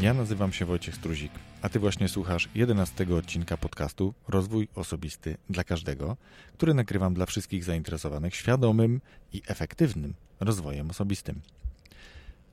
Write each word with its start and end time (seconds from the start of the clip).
Ja 0.00 0.14
nazywam 0.14 0.52
się 0.52 0.64
Wojciech 0.64 0.94
Struzik, 0.94 1.32
a 1.62 1.68
Ty 1.68 1.78
właśnie 1.78 2.08
słuchasz 2.08 2.48
11 2.54 3.14
odcinka 3.14 3.56
podcastu 3.56 4.14
Rozwój 4.28 4.68
Osobisty 4.74 5.36
dla 5.50 5.64
Każdego, 5.64 6.16
który 6.52 6.74
nagrywam 6.74 7.14
dla 7.14 7.26
wszystkich 7.26 7.64
zainteresowanych 7.64 8.34
świadomym 8.34 9.00
i 9.32 9.42
efektywnym 9.46 10.14
rozwojem 10.40 10.90
osobistym. 10.90 11.40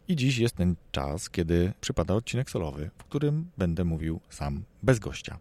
I 0.07 0.15
dziś 0.15 0.37
jest 0.37 0.55
ten 0.55 0.75
czas, 0.91 1.29
kiedy 1.29 1.73
przypada 1.81 2.13
odcinek 2.13 2.49
solowy, 2.49 2.89
w 2.97 3.03
którym 3.03 3.49
będę 3.57 3.83
mówił 3.83 4.19
sam 4.29 4.63
bez 4.83 4.99
gościa. 4.99 5.39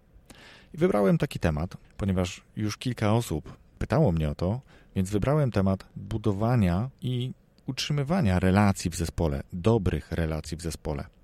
I 0.75 0.79
wybrałem 0.79 1.19
taki 1.19 1.39
temat, 1.39 1.77
ponieważ 1.97 2.43
już 2.57 2.77
kilka 2.77 3.13
osób 3.13 3.57
pytało 3.79 4.13
mnie 4.13 4.29
o 4.29 4.35
to, 4.35 4.61
więc 4.97 5.11
wybrałem 5.11 5.51
temat 5.51 5.87
budowania 5.97 6.91
i 7.01 7.33
utrzymywania 7.67 8.41
relacji 8.41 8.91
w 8.91 8.97
zespole, 8.97 9.43
dobrych 9.53 10.13
relacji 10.13 10.57
w 10.57 10.63
zespole. 10.63 11.22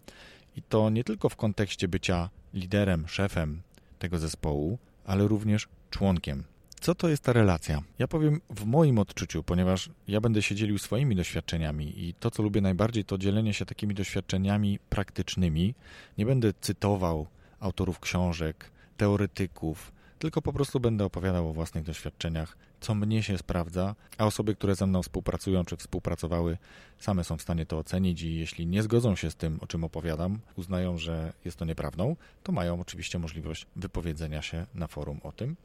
I 0.59 0.63
to 0.63 0.91
nie 0.91 1.05
tylko 1.05 1.29
w 1.29 1.37
kontekście 1.37 1.89
bycia 1.89 2.31
liderem, 2.55 3.09
szefem 3.09 3.63
tego 3.99 4.19
zespołu, 4.19 4.79
ale 5.05 5.29
również 5.29 5.69
członkiem. 5.91 6.45
Co 6.81 6.95
to 6.95 7.09
jest 7.09 7.23
ta 7.23 7.33
relacja? 7.33 7.83
Ja 7.99 8.09
powiem 8.09 8.41
w 8.51 8.65
moim 8.65 8.99
odczuciu, 8.99 9.43
ponieważ 9.43 9.91
ja 10.09 10.21
będę 10.21 10.43
się 10.43 10.55
dzielił 10.55 10.79
swoimi 10.79 11.17
doświadczeniami 11.17 12.05
i 12.05 12.15
to, 12.15 12.31
co 12.31 12.43
lubię 12.43 12.61
najbardziej, 12.61 13.05
to 13.05 13.19
dzielenie 13.19 13.55
się 13.55 13.67
takimi 13.67 13.95
doświadczeniami 13.95 14.79
praktycznymi. 14.91 15.75
Nie 16.19 16.27
będę 16.27 16.53
cytował 16.61 17.27
autorów 17.61 18.01
książek, 18.01 18.71
teoretyków, 18.97 19.93
tylko 20.19 20.43
po 20.43 20.53
prostu 20.53 20.81
będę 20.81 21.05
opowiadał 21.05 21.49
o 21.49 21.53
własnych 21.53 21.85
doświadczeniach, 21.85 22.57
co 22.81 22.95
mnie 22.95 23.23
się 23.23 23.39
sprawdza, 23.39 23.95
a 24.19 24.27
osoby, 24.27 24.55
które 24.55 24.75
ze 24.75 24.87
mną 24.87 25.03
współpracują 25.03 25.65
czy 25.65 25.77
współpracowały, 25.77 26.59
same 26.99 27.25
są 27.25 27.37
w 27.37 27.43
stanie 27.43 27.67
to 27.67 27.79
ocenić 27.79 28.23
i 28.23 28.35
jeśli 28.35 28.67
nie 28.67 28.83
zgodzą 28.83 29.17
się 29.17 29.31
z 29.31 29.37
tym, 29.37 29.59
o 29.61 29.67
czym 29.67 29.85
opowiadam, 29.85 30.39
uznają, 30.57 30.99
że 30.99 31.33
jest 31.45 31.57
to 31.57 31.65
nieprawdą, 31.65 32.17
to 32.43 32.53
mają 32.53 32.81
oczywiście 32.81 33.19
możliwość 33.19 33.67
wypowiedzenia 33.77 34.43
się 34.43 34.67
na 34.75 34.87
forum 34.87 35.21
o 35.23 35.33
tym, 35.33 35.57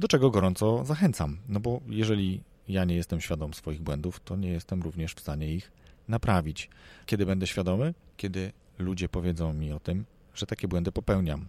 do 0.00 0.08
czego 0.08 0.30
gorąco 0.30 0.84
zachęcam, 0.84 1.38
no 1.48 1.60
bo 1.60 1.80
jeżeli 1.88 2.40
ja 2.68 2.84
nie 2.84 2.94
jestem 2.96 3.20
świadom 3.20 3.54
swoich 3.54 3.82
błędów, 3.82 4.20
to 4.20 4.36
nie 4.36 4.48
jestem 4.48 4.82
również 4.82 5.14
w 5.14 5.20
stanie 5.20 5.54
ich 5.54 5.72
naprawić. 6.08 6.70
Kiedy 7.06 7.26
będę 7.26 7.46
świadomy? 7.46 7.94
Kiedy 8.16 8.52
ludzie 8.78 9.08
powiedzą 9.08 9.52
mi 9.52 9.72
o 9.72 9.80
tym, 9.80 10.04
że 10.34 10.46
takie 10.46 10.68
błędy 10.68 10.92
popełniam. 10.92 11.46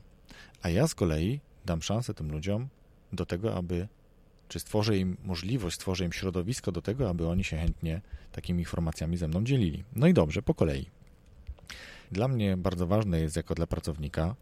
A 0.62 0.70
ja 0.70 0.88
z 0.88 0.96
kolei 0.96 1.40
dam 1.68 1.82
szansę 1.82 2.14
tym 2.14 2.32
ludziom 2.32 2.68
do 3.14 3.26
tego, 3.26 3.56
aby, 3.56 3.88
czy 4.48 4.60
stworzę 4.60 4.98
im 4.98 5.18
możliwość, 5.24 5.76
stworzę 5.76 6.06
im 6.06 6.14
środowisko 6.14 6.72
do 6.72 6.82
tego, 6.82 7.10
aby 7.10 7.28
oni 7.28 7.44
się 7.44 7.58
chętnie 7.58 8.02
takimi 8.32 8.60
informacjami 8.60 9.18
ze 9.18 9.28
mną 9.28 9.44
dzielili. 9.44 9.84
No 9.96 10.08
i 10.08 10.14
dobrze, 10.14 10.42
po 10.42 10.54
kolei. 10.54 10.86
Dla 12.12 12.28
mnie 12.28 12.58
bardzo 12.58 12.88
ważne 12.88 13.20
jest, 13.20 13.36
jako 13.36 13.56
dla 13.56 13.68
pracownika, 13.68 14.36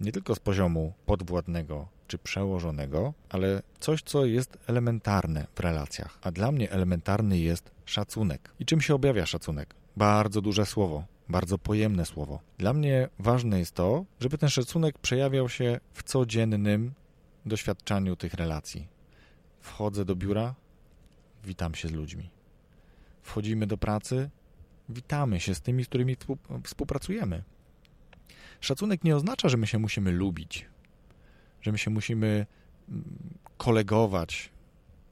nie 0.00 0.12
tylko 0.12 0.34
z 0.34 0.38
poziomu 0.38 0.92
podwładnego 1.06 1.88
czy 2.08 2.18
przełożonego, 2.18 3.14
ale 3.28 3.62
coś, 3.80 4.02
co 4.02 4.26
jest 4.26 4.58
elementarne 4.66 5.46
w 5.54 5.60
relacjach. 5.60 6.18
A 6.22 6.30
dla 6.30 6.52
mnie 6.52 6.70
elementarny 6.70 7.38
jest 7.38 7.70
szacunek. 7.84 8.50
I 8.60 8.64
czym 8.64 8.80
się 8.80 8.94
objawia 8.94 9.26
szacunek? 9.26 9.74
Bardzo 9.96 10.40
duże 10.40 10.66
słowo, 10.66 11.04
bardzo 11.28 11.58
pojemne 11.58 12.06
słowo. 12.06 12.40
Dla 12.58 12.72
mnie 12.72 13.08
ważne 13.18 13.58
jest 13.58 13.74
to, 13.74 14.04
żeby 14.20 14.38
ten 14.38 14.48
szacunek 14.48 14.98
przejawiał 14.98 15.48
się 15.48 15.80
w 15.92 16.02
codziennym 16.02 16.92
doświadczaniu 17.46 18.16
tych 18.16 18.34
relacji. 18.34 18.88
Wchodzę 19.60 20.04
do 20.04 20.16
biura, 20.16 20.54
witam 21.44 21.74
się 21.74 21.88
z 21.88 21.92
ludźmi. 21.92 22.30
Wchodzimy 23.22 23.66
do 23.66 23.78
pracy, 23.78 24.30
witamy 24.88 25.40
się 25.40 25.54
z 25.54 25.60
tymi, 25.60 25.84
z 25.84 25.88
którymi 25.88 26.16
współpracujemy. 26.64 27.44
Szacunek 28.60 29.04
nie 29.04 29.16
oznacza, 29.16 29.48
że 29.48 29.56
my 29.56 29.66
się 29.66 29.78
musimy 29.78 30.12
lubić, 30.12 30.66
że 31.62 31.72
my 31.72 31.78
się 31.78 31.90
musimy 31.90 32.46
mm, 32.88 33.04
kolegować, 33.56 34.50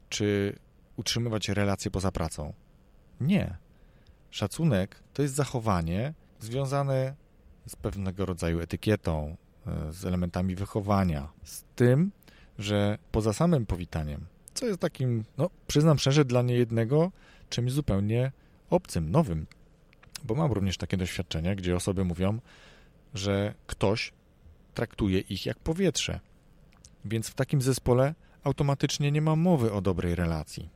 czy 0.09 0.55
utrzymywać 0.95 1.49
relacje 1.49 1.91
poza 1.91 2.11
pracą. 2.11 2.53
Nie. 3.21 3.57
Szacunek 4.31 4.99
to 5.13 5.21
jest 5.21 5.35
zachowanie 5.35 6.13
związane 6.39 7.15
z 7.67 7.75
pewnego 7.75 8.25
rodzaju 8.25 8.59
etykietą, 8.59 9.35
e, 9.67 9.93
z 9.93 10.05
elementami 10.05 10.55
wychowania, 10.55 11.29
z 11.43 11.63
tym, 11.75 12.11
że 12.59 12.97
poza 13.11 13.33
samym 13.33 13.65
powitaniem, 13.65 14.25
co 14.53 14.65
jest 14.65 14.79
takim, 14.79 15.23
no 15.37 15.49
przyznam 15.67 15.99
szczerze, 15.99 16.25
dla 16.25 16.41
niejednego 16.41 17.11
czymś 17.49 17.71
zupełnie 17.71 18.31
obcym, 18.69 19.11
nowym, 19.11 19.47
bo 20.23 20.35
mam 20.35 20.51
również 20.51 20.77
takie 20.77 20.97
doświadczenia, 20.97 21.55
gdzie 21.55 21.75
osoby 21.75 22.03
mówią, 22.03 22.39
że 23.13 23.53
ktoś 23.67 24.13
traktuje 24.73 25.19
ich 25.19 25.45
jak 25.45 25.59
powietrze. 25.59 26.19
Więc 27.05 27.29
w 27.29 27.33
takim 27.33 27.61
zespole 27.61 28.15
automatycznie 28.43 29.11
nie 29.11 29.21
ma 29.21 29.35
mowy 29.35 29.73
o 29.73 29.81
dobrej 29.81 30.15
relacji. 30.15 30.69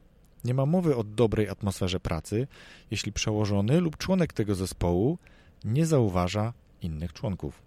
Nie 0.43 0.53
ma 0.53 0.65
mowy 0.65 0.95
o 0.95 1.03
dobrej 1.03 1.49
atmosferze 1.49 1.99
pracy, 1.99 2.47
jeśli 2.91 3.13
przełożony 3.13 3.79
lub 3.81 3.97
członek 3.97 4.33
tego 4.33 4.55
zespołu 4.55 5.17
nie 5.63 5.85
zauważa 5.85 6.53
innych 6.81 7.13
członków. 7.13 7.61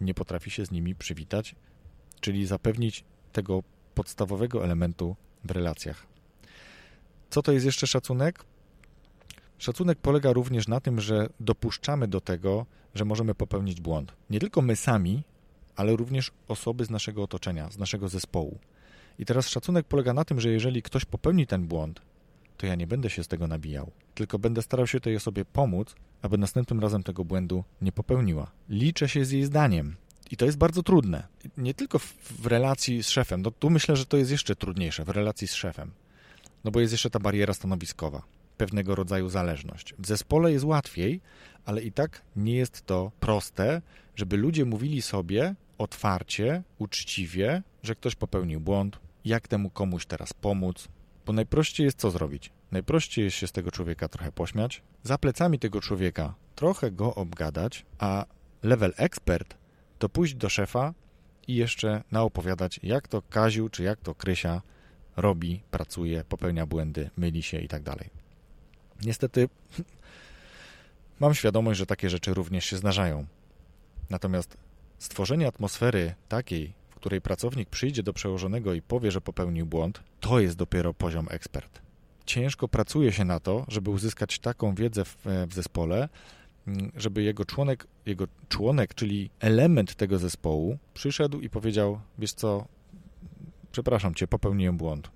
Nie 0.00 0.14
potrafi 0.14 0.50
się 0.50 0.66
z 0.66 0.70
nimi 0.70 0.94
przywitać, 0.94 1.54
czyli 2.20 2.46
zapewnić 2.46 3.04
tego 3.32 3.62
podstawowego 3.94 4.64
elementu 4.64 5.16
w 5.44 5.50
relacjach. 5.50 6.06
Co 7.30 7.42
to 7.42 7.52
jest 7.52 7.66
jeszcze 7.66 7.86
szacunek? 7.86 8.44
Szacunek 9.58 9.98
polega 9.98 10.32
również 10.32 10.68
na 10.68 10.80
tym, 10.80 11.00
że 11.00 11.28
dopuszczamy 11.40 12.08
do 12.08 12.20
tego, 12.20 12.66
że 12.94 13.04
możemy 13.04 13.34
popełnić 13.34 13.80
błąd. 13.80 14.12
Nie 14.30 14.40
tylko 14.40 14.62
my 14.62 14.76
sami, 14.76 15.22
ale 15.76 15.96
również 15.96 16.30
osoby 16.48 16.84
z 16.84 16.90
naszego 16.90 17.22
otoczenia, 17.22 17.70
z 17.70 17.78
naszego 17.78 18.08
zespołu. 18.08 18.58
I 19.20 19.24
teraz 19.24 19.48
szacunek 19.48 19.86
polega 19.86 20.14
na 20.14 20.24
tym, 20.24 20.40
że 20.40 20.50
jeżeli 20.50 20.82
ktoś 20.82 21.04
popełni 21.04 21.46
ten 21.46 21.66
błąd, 21.66 22.02
to 22.56 22.66
ja 22.66 22.74
nie 22.74 22.86
będę 22.86 23.10
się 23.10 23.24
z 23.24 23.28
tego 23.28 23.46
nabijał, 23.46 23.90
tylko 24.14 24.38
będę 24.38 24.62
starał 24.62 24.86
się 24.86 25.00
tej 25.00 25.16
osobie 25.16 25.44
pomóc, 25.44 25.94
aby 26.22 26.38
następnym 26.38 26.80
razem 26.80 27.02
tego 27.02 27.24
błędu 27.24 27.64
nie 27.82 27.92
popełniła. 27.92 28.50
Liczę 28.68 29.08
się 29.08 29.24
z 29.24 29.30
jej 29.30 29.44
zdaniem. 29.44 29.96
I 30.30 30.36
to 30.36 30.44
jest 30.44 30.58
bardzo 30.58 30.82
trudne. 30.82 31.26
Nie 31.56 31.74
tylko 31.74 31.98
w, 31.98 32.46
relacji 32.46 33.02
z 33.02 33.08
szefem. 33.08 33.42
No 33.42 33.50
tu 33.50 33.70
myślę, 33.70 33.96
że 33.96 34.06
to 34.06 34.16
jest 34.16 34.30
jeszcze 34.30 34.56
trudniejsze 34.56 35.04
w 35.04 35.08
relacji 35.08 35.48
z 35.48 35.54
szefem. 35.54 35.90
No 36.64 36.70
bo 36.70 36.80
jest 36.80 36.92
jeszcze 36.92 37.10
ta 37.10 37.18
bariera 37.18 37.54
stanowiskowa, 37.54 38.22
pewnego 38.56 38.94
rodzaju 38.94 39.28
zależność. 39.28 39.94
W 39.98 40.06
zespole 40.06 40.52
jest 40.52 40.64
łatwiej, 40.64 41.20
ale 41.64 41.82
i 41.82 41.92
tak 41.92 42.22
nie 42.36 42.54
jest 42.54 42.86
to 42.86 43.12
proste, 43.20 43.82
żeby 44.16 44.36
ludzie 44.36 44.64
mówili 44.64 45.02
sobie 45.02 45.54
otwarcie, 45.78 46.62
uczciwie, 46.78 47.62
że 47.82 47.94
ktoś 47.94 48.14
popełnił 48.14 48.60
błąd, 48.60 48.98
jak 49.24 49.48
temu 49.48 49.70
komuś 49.70 50.06
teraz 50.06 50.32
pomóc, 50.32 50.88
bo 51.26 51.32
najprościej 51.32 51.84
jest 51.84 51.98
co 51.98 52.10
zrobić? 52.10 52.50
Najprościej 52.72 53.24
jest 53.24 53.36
się 53.36 53.46
z 53.46 53.52
tego 53.52 53.70
człowieka 53.70 54.08
trochę 54.08 54.32
pośmiać, 54.32 54.82
za 55.02 55.18
plecami 55.18 55.58
tego 55.58 55.80
człowieka 55.80 56.34
trochę 56.54 56.90
go 56.90 57.14
obgadać, 57.14 57.86
a 57.98 58.24
level 58.62 58.92
ekspert 58.96 59.54
to 59.98 60.08
pójść 60.08 60.34
do 60.34 60.48
szefa 60.48 60.94
i 61.48 61.54
jeszcze 61.54 62.02
naopowiadać, 62.10 62.80
jak 62.82 63.08
to 63.08 63.22
Kaziu 63.22 63.68
czy 63.68 63.82
jak 63.82 64.00
to 64.00 64.14
Krysia 64.14 64.62
robi, 65.16 65.62
pracuje, 65.70 66.24
popełnia 66.24 66.66
błędy, 66.66 67.10
myli 67.16 67.42
się 67.42 67.58
i 67.58 67.68
tak 67.68 67.82
dalej. 67.82 68.10
Niestety 69.02 69.48
mam 71.20 71.34
świadomość, 71.34 71.78
że 71.78 71.86
takie 71.86 72.10
rzeczy 72.10 72.34
również 72.34 72.64
się 72.64 72.76
zdarzają. 72.76 73.26
Natomiast 74.10 74.56
stworzenie 74.98 75.46
atmosfery 75.46 76.14
takiej, 76.28 76.72
której 77.00 77.20
pracownik 77.20 77.68
przyjdzie 77.68 78.02
do 78.02 78.12
przełożonego 78.12 78.74
i 78.74 78.82
powie, 78.82 79.10
że 79.10 79.20
popełnił 79.20 79.66
błąd, 79.66 80.02
to 80.20 80.40
jest 80.40 80.56
dopiero 80.56 80.94
poziom 80.94 81.26
ekspert. 81.30 81.80
Ciężko 82.26 82.68
pracuje 82.68 83.12
się 83.12 83.24
na 83.24 83.40
to, 83.40 83.64
żeby 83.68 83.90
uzyskać 83.90 84.38
taką 84.38 84.74
wiedzę 84.74 85.04
w, 85.04 85.16
w 85.48 85.54
zespole, 85.54 86.08
mm, 86.66 86.92
żeby 86.96 87.22
jego 87.22 87.44
członek, 87.44 87.86
jego 88.06 88.26
członek, 88.48 88.94
czyli 88.94 89.30
element 89.40 89.94
tego 89.94 90.18
zespołu, 90.18 90.78
przyszedł 90.94 91.40
i 91.40 91.50
powiedział: 91.50 92.00
Wiesz 92.18 92.32
co, 92.32 92.66
przepraszam 93.72 94.14
cię, 94.14 94.26
popełniłem 94.26 94.76
błąd. 94.76 95.10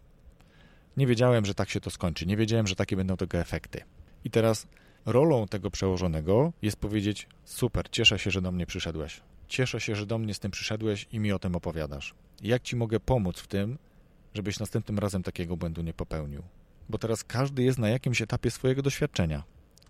Nie 0.97 1.07
wiedziałem, 1.07 1.45
że 1.45 1.55
tak 1.55 1.71
się 1.71 1.81
to 1.81 1.91
skończy, 1.91 2.27
nie 2.27 2.37
wiedziałem, 2.37 2.67
że 2.67 2.77
takie 2.77 2.97
będą 2.97 3.17
tego 3.17 3.39
efekty. 3.39 3.81
I 4.25 4.31
teraz 4.31 4.67
rolą 5.07 5.47
tego 5.47 5.71
przełożonego 5.71 6.53
jest 6.63 6.77
powiedzieć: 6.77 7.29
Super, 7.45 7.91
cieszę 7.91 8.19
się, 8.19 8.31
że 8.31 8.43
do 8.43 8.53
mnie 8.53 8.67
przyszedłeś. 8.67 9.21
Cieszę 9.49 9.81
się, 9.81 9.97
że 9.97 10.07
do 10.07 10.19
mnie 10.19 10.35
z 10.35 10.41
tym 10.41 10.51
przyszedłeś 10.51 11.07
i 11.13 11.21
mi 11.21 11.33
o 11.33 11.39
tym 11.39 11.57
opowiadasz. 11.57 12.15
Jak 12.43 12.63
ci 12.63 12.77
mogę 12.77 13.01
pomóc 13.01 13.39
w 13.39 13.47
tym, 13.47 13.79
żebyś 14.35 14.59
następnym 14.59 14.99
razem 14.99 15.23
takiego 15.23 15.57
błędu 15.57 15.83
nie 15.83 15.95
popełnił? 15.95 16.43
Bo 16.89 16.99
teraz 16.99 17.25
każdy 17.25 17.63
jest 17.63 17.79
na 17.79 17.89
jakimś 17.89 18.23
etapie 18.23 18.51
swojego 18.51 18.83
doświadczenia, 18.83 19.43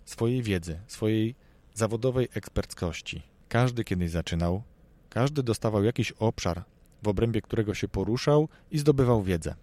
swojej 0.05 0.43
wiedzy, 0.43 0.81
swojej 0.87 1.35
zawodowej 1.75 2.29
eksperckości. 2.35 3.23
Każdy 3.49 3.85
kiedyś 3.85 4.11
zaczynał, 4.11 4.63
każdy 5.11 5.43
dostawał 5.43 5.85
jakiś 5.85 6.13
obszar, 6.13 6.65
w 7.03 7.09
obrębie 7.09 7.43
którego 7.43 7.75
się 7.75 7.89
poruszał 7.89 8.49
i 8.71 8.79
zdobywał 8.79 9.23
wiedzę. 9.23 9.55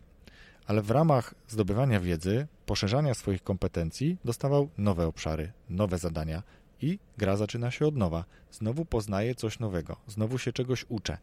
Ale 0.66 0.82
w 0.82 0.92
ramach 0.92 1.36
zdobywania 1.48 2.00
wiedzy, 2.00 2.48
poszerzania 2.66 3.14
swoich 3.14 3.44
kompetencji, 3.44 4.18
dostawał 4.26 4.70
nowe 4.78 5.08
obszary, 5.08 5.52
nowe 5.70 5.98
zadania 5.98 6.44
i 6.82 7.00
gra 7.18 7.38
zaczyna 7.38 7.72
się 7.72 7.88
od 7.88 7.96
nowa. 7.96 8.26
Znowu 8.52 8.86
poznaję 8.86 9.36
coś 9.36 9.60
nowego, 9.60 9.98
znowu 10.08 10.38
się 10.38 10.54
czegoś 10.54 10.86
uczę 10.90 11.18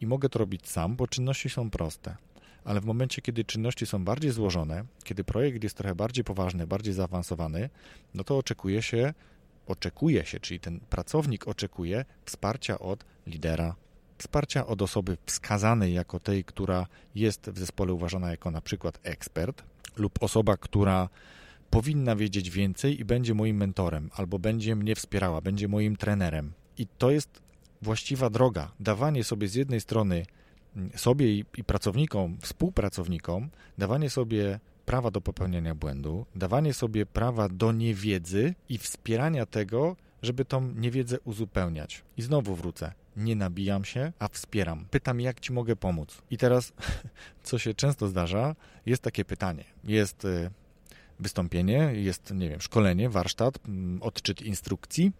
i 0.00 0.06
mogę 0.06 0.28
to 0.28 0.38
robić 0.38 0.68
sam, 0.68 0.96
bo 0.96 1.06
czynności 1.06 1.50
są 1.50 1.70
proste. 1.70 2.16
Ale 2.64 2.80
w 2.80 2.84
momencie, 2.84 3.22
kiedy 3.22 3.44
czynności 3.44 3.86
są 3.86 4.04
bardziej 4.04 4.30
złożone, 4.30 4.84
kiedy 5.04 5.24
projekt 5.24 5.62
jest 5.64 5.76
trochę 5.76 5.94
bardziej 5.94 6.24
poważny, 6.24 6.66
bardziej 6.66 6.94
zaawansowany, 6.94 7.70
no 8.14 8.24
to 8.24 8.38
oczekuje 8.38 8.82
się, 8.82 9.14
oczekuje 9.66 10.26
się, 10.26 10.40
czyli 10.40 10.60
ten 10.60 10.80
pracownik 10.80 11.48
oczekuje 11.48 12.04
wsparcia 12.24 12.78
od 12.78 13.04
lidera, 13.26 13.74
wsparcia 14.18 14.66
od 14.66 14.82
osoby 14.82 15.16
wskazanej 15.26 15.94
jako 15.94 16.20
tej, 16.20 16.44
która 16.44 16.86
jest 17.14 17.50
w 17.50 17.58
zespole 17.58 17.92
uważana 17.92 18.30
jako 18.30 18.50
na 18.50 18.60
przykład 18.60 18.98
ekspert, 19.02 19.62
lub 19.96 20.22
osoba, 20.22 20.56
która 20.56 21.08
powinna 21.70 22.16
wiedzieć 22.16 22.50
więcej 22.50 23.00
i 23.00 23.04
będzie 23.04 23.34
moim 23.34 23.56
mentorem, 23.56 24.10
albo 24.14 24.38
będzie 24.38 24.76
mnie 24.76 24.94
wspierała, 24.94 25.40
będzie 25.40 25.68
moim 25.68 25.96
trenerem. 25.96 26.52
I 26.78 26.86
to 26.98 27.10
jest 27.10 27.42
właściwa 27.82 28.30
droga. 28.30 28.72
Dawanie 28.80 29.24
sobie 29.24 29.48
z 29.48 29.54
jednej 29.54 29.80
strony 29.80 30.26
mm, 30.76 30.90
sobie 30.96 31.34
i, 31.34 31.64
pracownikom, 31.66 32.38
współpracownikom, 32.40 33.50
dawanie 33.78 34.10
sobie 34.10 34.60
prawa 34.86 35.10
do 35.10 35.20
popełniania 35.20 35.74
błędu, 35.74 36.26
dawanie 36.34 36.74
sobie 36.74 37.06
prawa 37.06 37.48
do 37.48 37.72
niewiedzy 37.72 38.54
i 38.68 38.78
wspierania 38.78 39.46
tego, 39.46 39.96
żeby 40.22 40.44
tą 40.44 40.72
niewiedzę 40.72 41.20
uzupełniać. 41.20 42.02
I 42.16 42.22
znowu 42.22 42.54
wrócę. 42.54 42.92
Nie 43.16 43.36
nabijam 43.36 43.84
się, 43.84 44.12
a 44.18 44.28
wspieram. 44.28 44.86
Pytam, 44.90 45.20
jak 45.20 45.40
ci 45.40 45.52
mogę 45.52 45.76
pomóc. 45.76 46.22
I 46.30 46.38
teraz, 46.38 46.72
co 47.42 47.58
się 47.58 47.74
często 47.74 48.08
zdarza, 48.08 48.56
jest 48.86 49.02
takie 49.02 49.24
pytanie. 49.24 49.64
Jest 49.84 50.24
y, 50.24 50.50
wystąpienie, 51.20 51.90
jest, 51.94 52.34
nie 52.34 52.48
wiem, 52.48 52.60
szkolenie, 52.60 53.10
warsztat, 53.10 53.58
mm, 53.68 54.02
odczyt 54.02 54.42
instrukcji 54.42 55.12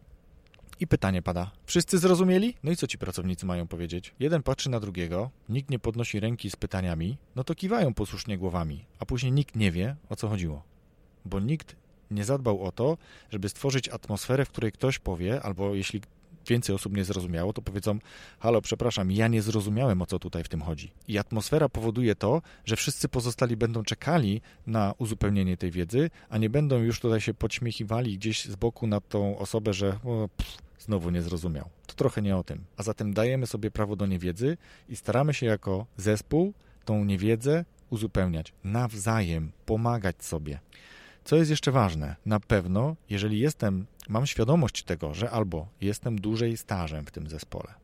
i 0.80 0.86
pytanie 0.86 1.22
pada. 1.22 1.50
Wszyscy 1.66 1.98
zrozumieli? 1.98 2.54
No 2.62 2.70
i 2.70 2.76
co 2.76 2.86
ci 2.86 2.98
pracownicy 2.98 3.46
mają 3.46 3.66
powiedzieć? 3.66 4.14
Jeden 4.18 4.42
patrzy 4.42 4.70
na 4.70 4.80
drugiego, 4.80 5.30
nikt 5.48 5.70
nie 5.70 5.78
podnosi 5.78 6.20
ręki 6.20 6.50
z 6.50 6.56
pytaniami, 6.56 7.16
no 7.36 7.44
to 7.44 7.54
kiwają 7.54 7.94
posłusznie 7.94 8.38
głowami, 8.38 8.84
a 8.98 9.06
później 9.06 9.32
nikt 9.32 9.56
nie 9.56 9.72
wie, 9.72 9.96
o 10.08 10.16
co 10.16 10.28
chodziło. 10.28 10.62
Bo 11.24 11.40
nikt 11.40 11.76
nie 12.10 12.24
zadbał 12.24 12.64
o 12.64 12.72
to, 12.72 12.98
żeby 13.30 13.48
stworzyć 13.48 13.88
atmosferę, 13.88 14.44
w 14.44 14.48
której 14.48 14.72
ktoś 14.72 14.98
powie, 14.98 15.42
albo 15.42 15.74
jeśli 15.74 16.00
więcej 16.46 16.74
osób 16.74 16.96
nie 16.96 17.04
zrozumiało, 17.04 17.52
to 17.52 17.62
powiedzą: 17.62 17.98
Halo, 18.38 18.62
przepraszam, 18.62 19.10
ja 19.10 19.28
nie 19.28 19.42
zrozumiałem 19.42 20.02
o 20.02 20.06
co 20.06 20.18
tutaj 20.18 20.44
w 20.44 20.48
tym 20.48 20.62
chodzi. 20.62 20.90
I 21.08 21.18
atmosfera 21.18 21.68
powoduje 21.68 22.14
to, 22.14 22.42
że 22.64 22.76
wszyscy 22.76 23.08
pozostali 23.08 23.56
będą 23.56 23.82
czekali 23.82 24.40
na 24.66 24.94
uzupełnienie 24.98 25.56
tej 25.56 25.70
wiedzy, 25.70 26.10
a 26.28 26.38
nie 26.38 26.50
będą 26.50 26.78
już 26.78 27.00
tutaj 27.00 27.20
się 27.20 27.34
podśmiechiwali 27.34 28.18
gdzieś 28.18 28.44
z 28.44 28.56
boku 28.56 28.86
na 28.86 29.00
tą 29.00 29.38
osobę, 29.38 29.72
że 29.72 29.98
o, 30.04 30.28
pff, 30.36 30.58
znowu 30.78 31.10
nie 31.10 31.22
zrozumiał. 31.22 31.68
To 31.86 31.94
trochę 31.94 32.22
nie 32.22 32.36
o 32.36 32.44
tym. 32.44 32.64
A 32.76 32.82
zatem 32.82 33.14
dajemy 33.14 33.46
sobie 33.46 33.70
prawo 33.70 33.96
do 33.96 34.06
niewiedzy 34.06 34.56
i 34.88 34.96
staramy 34.96 35.34
się 35.34 35.46
jako 35.46 35.86
zespół 35.96 36.52
tą 36.84 37.04
niewiedzę 37.04 37.64
uzupełniać 37.90 38.52
nawzajem, 38.64 39.52
pomagać 39.66 40.24
sobie. 40.24 40.60
Co 41.24 41.36
jest 41.36 41.50
jeszcze 41.50 41.72
ważne? 41.72 42.16
Na 42.26 42.40
pewno, 42.40 42.96
jeżeli 43.10 43.38
jestem, 43.38 43.86
mam 44.08 44.26
świadomość 44.26 44.82
tego, 44.82 45.14
że 45.14 45.30
albo 45.30 45.68
jestem 45.80 46.20
dłużej 46.20 46.56
stażem 46.56 47.06
w 47.06 47.10
tym 47.10 47.28
zespole, 47.28 47.74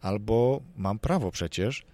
albo 0.00 0.60
mam 0.76 0.98
prawo 0.98 1.30
przecież 1.30 1.84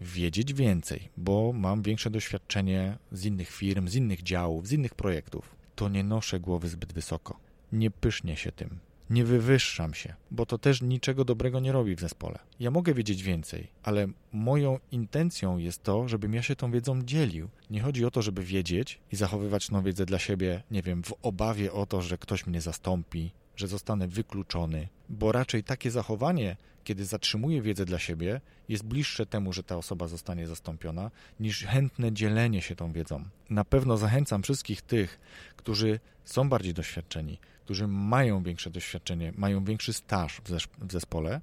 wiedzieć 0.00 0.54
więcej, 0.54 1.08
bo 1.16 1.52
mam 1.52 1.82
większe 1.82 2.10
doświadczenie 2.10 2.98
z 3.12 3.24
innych 3.24 3.50
firm, 3.50 3.88
z 3.88 3.94
innych 3.94 4.22
działów, 4.22 4.66
z 4.66 4.72
innych 4.72 4.94
projektów, 4.94 5.56
to 5.74 5.88
nie 5.88 6.04
noszę 6.04 6.40
głowy 6.40 6.68
zbyt 6.68 6.92
wysoko. 6.92 7.38
Nie 7.72 7.90
pysznie 7.90 8.36
się 8.36 8.52
tym 8.52 8.78
nie 9.10 9.24
wywyższam 9.24 9.94
się, 9.94 10.14
bo 10.30 10.46
to 10.46 10.58
też 10.58 10.82
niczego 10.82 11.24
dobrego 11.24 11.60
nie 11.60 11.72
robi 11.72 11.96
w 11.96 12.00
zespole. 12.00 12.38
Ja 12.60 12.70
mogę 12.70 12.94
wiedzieć 12.94 13.22
więcej, 13.22 13.68
ale 13.82 14.06
moją 14.32 14.78
intencją 14.92 15.58
jest 15.58 15.82
to, 15.82 16.08
żebym 16.08 16.34
ja 16.34 16.42
się 16.42 16.56
tą 16.56 16.70
wiedzą 16.70 17.02
dzielił. 17.02 17.48
Nie 17.70 17.80
chodzi 17.80 18.04
o 18.04 18.10
to, 18.10 18.22
żeby 18.22 18.42
wiedzieć 18.42 19.00
i 19.12 19.16
zachowywać 19.16 19.66
tą 19.66 19.82
wiedzę 19.82 20.06
dla 20.06 20.18
siebie, 20.18 20.62
nie 20.70 20.82
wiem, 20.82 21.02
w 21.02 21.14
obawie 21.22 21.72
o 21.72 21.86
to, 21.86 22.02
że 22.02 22.18
ktoś 22.18 22.46
mnie 22.46 22.60
zastąpi, 22.60 23.30
że 23.56 23.68
zostanę 23.68 24.08
wykluczony, 24.08 24.88
bo 25.08 25.32
raczej 25.32 25.64
takie 25.64 25.90
zachowanie, 25.90 26.56
kiedy 26.84 27.04
zatrzymuję 27.04 27.62
wiedzę 27.62 27.84
dla 27.84 27.98
siebie, 27.98 28.40
jest 28.68 28.84
bliższe 28.84 29.26
temu, 29.26 29.52
że 29.52 29.62
ta 29.62 29.76
osoba 29.76 30.08
zostanie 30.08 30.46
zastąpiona, 30.46 31.10
niż 31.40 31.64
chętne 31.64 32.12
dzielenie 32.12 32.62
się 32.62 32.76
tą 32.76 32.92
wiedzą. 32.92 33.24
Na 33.50 33.64
pewno 33.64 33.96
zachęcam 33.96 34.42
wszystkich 34.42 34.82
tych, 34.82 35.20
którzy 35.56 36.00
są 36.24 36.48
bardziej 36.48 36.74
doświadczeni, 36.74 37.38
którzy 37.66 37.86
mają 37.86 38.42
większe 38.42 38.70
doświadczenie, 38.70 39.32
mają 39.36 39.64
większy 39.64 39.92
staż 39.92 40.40
w 40.78 40.92
zespole, 40.92 41.40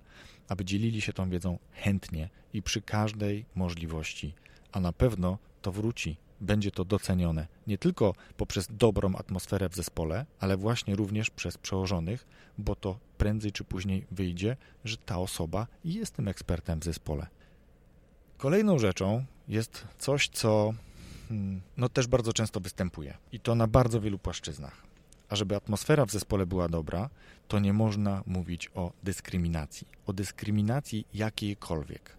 aby 0.48 0.66
dzielili 0.66 1.02
się 1.02 1.14
tą 1.14 1.30
wiedzą 1.30 1.60
chętnie 1.72 2.30
i 2.54 2.62
przy 2.62 2.82
każdej 2.82 3.46
możliwości, 3.56 4.34
a 4.72 4.80
na 4.80 4.94
pewno 4.94 5.38
to 5.62 5.72
wróci 5.72 6.18
będzie 6.42 6.72
to 6.72 6.86
docenione 6.86 7.48
nie 7.68 7.78
tylko 7.78 8.14
poprzez 8.38 8.68
dobrą 8.72 9.16
atmosferę 9.16 9.70
w 9.70 9.76
zespole, 9.76 10.26
ale 10.40 10.58
właśnie 10.58 10.96
również 10.96 11.30
przez 11.30 11.58
przełożonych, 11.58 12.26
bo 12.58 12.76
to 12.76 13.00
prędzej 13.18 13.52
czy 13.52 13.64
później 13.64 14.06
wyjdzie, 14.12 14.58
że 14.86 14.98
ta 14.98 15.18
osoba 15.18 15.68
jest 15.86 16.16
tym 16.16 16.28
ekspertem 16.28 16.80
w 16.80 16.84
zespole. 16.84 17.28
Kolejną 18.38 18.80
rzeczą 18.80 19.26
jest 19.48 19.88
coś, 20.00 20.30
co 20.30 20.74
hmm, 21.30 21.62
no, 21.78 21.90
też 21.90 22.08
bardzo 22.08 22.34
często 22.34 22.60
występuje 22.60 23.18
i 23.32 23.40
to 23.40 23.56
na 23.56 23.68
bardzo 23.68 24.02
wielu 24.02 24.20
płaszczyznach. 24.20 24.93
A 25.34 25.36
żeby 25.36 25.56
atmosfera 25.56 26.06
w 26.06 26.12
zespole 26.12 26.46
była 26.46 26.70
dobra, 26.70 27.10
to 27.48 27.60
nie 27.60 27.74
można 27.74 28.24
mówić 28.26 28.72
o 28.76 28.92
dyskryminacji. 29.04 29.88
O 30.06 30.14
dyskryminacji 30.14 31.08
jakiejkolwiek. 31.14 32.18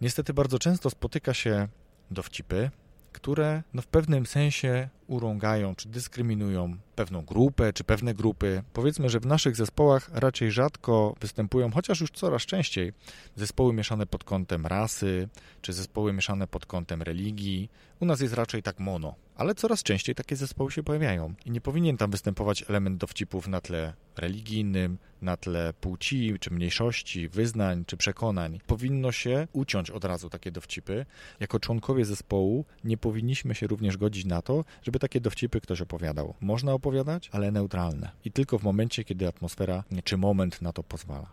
Niestety 0.00 0.34
bardzo 0.34 0.58
często 0.58 0.90
spotyka 0.90 1.34
się 1.34 1.68
dowcipy, 2.10 2.70
które 3.12 3.62
no, 3.74 3.82
w 3.82 3.86
pewnym 3.86 4.26
sensie 4.26 4.88
urągają 5.06 5.74
czy 5.74 5.88
dyskryminują 5.88 6.76
pewną 6.92 7.24
grupę 7.24 7.72
czy 7.72 7.84
pewne 7.84 8.14
grupy. 8.14 8.62
Powiedzmy, 8.72 9.10
że 9.10 9.20
w 9.20 9.26
naszych 9.26 9.56
zespołach 9.56 10.10
raczej 10.12 10.50
rzadko 10.50 11.14
występują, 11.20 11.70
chociaż 11.70 12.00
już 12.00 12.10
coraz 12.10 12.42
częściej, 12.42 12.92
zespoły 13.36 13.72
mieszane 13.72 14.06
pod 14.06 14.24
kątem 14.24 14.66
rasy 14.66 15.28
czy 15.62 15.72
zespoły 15.72 16.12
mieszane 16.12 16.46
pod 16.46 16.66
kątem 16.66 17.02
religii. 17.02 17.70
U 18.00 18.04
nas 18.06 18.20
jest 18.20 18.34
raczej 18.34 18.62
tak 18.62 18.78
mono, 18.78 19.14
ale 19.36 19.54
coraz 19.54 19.82
częściej 19.82 20.14
takie 20.14 20.36
zespoły 20.36 20.72
się 20.72 20.82
pojawiają 20.82 21.34
i 21.44 21.50
nie 21.50 21.60
powinien 21.60 21.96
tam 21.96 22.10
występować 22.10 22.64
element 22.68 22.98
dowcipów 22.98 23.48
na 23.48 23.60
tle 23.60 23.92
religijnym, 24.16 24.98
na 25.22 25.36
tle 25.36 25.72
płci, 25.80 26.36
czy 26.40 26.50
mniejszości, 26.50 27.28
wyznań, 27.28 27.84
czy 27.84 27.96
przekonań. 27.96 28.60
Powinno 28.66 29.12
się 29.12 29.48
uciąć 29.52 29.90
od 29.90 30.04
razu 30.04 30.30
takie 30.30 30.50
dowcipy. 30.50 31.06
Jako 31.40 31.60
członkowie 31.60 32.04
zespołu 32.04 32.64
nie 32.84 32.98
powinniśmy 32.98 33.54
się 33.54 33.66
również 33.66 33.96
godzić 33.96 34.24
na 34.24 34.42
to, 34.42 34.64
żeby 34.82 34.98
takie 34.98 35.20
dowcipy 35.20 35.60
ktoś 35.60 35.80
opowiadał. 35.80 36.34
Można 36.40 36.74
opowiadać, 36.82 37.30
ale 37.32 37.50
neutralne. 37.50 38.10
I 38.24 38.32
tylko 38.32 38.58
w 38.58 38.62
momencie, 38.62 39.04
kiedy 39.04 39.28
atmosfera 39.28 39.84
czy 40.04 40.16
moment 40.16 40.62
na 40.62 40.72
to 40.72 40.82
pozwala. 40.82 41.32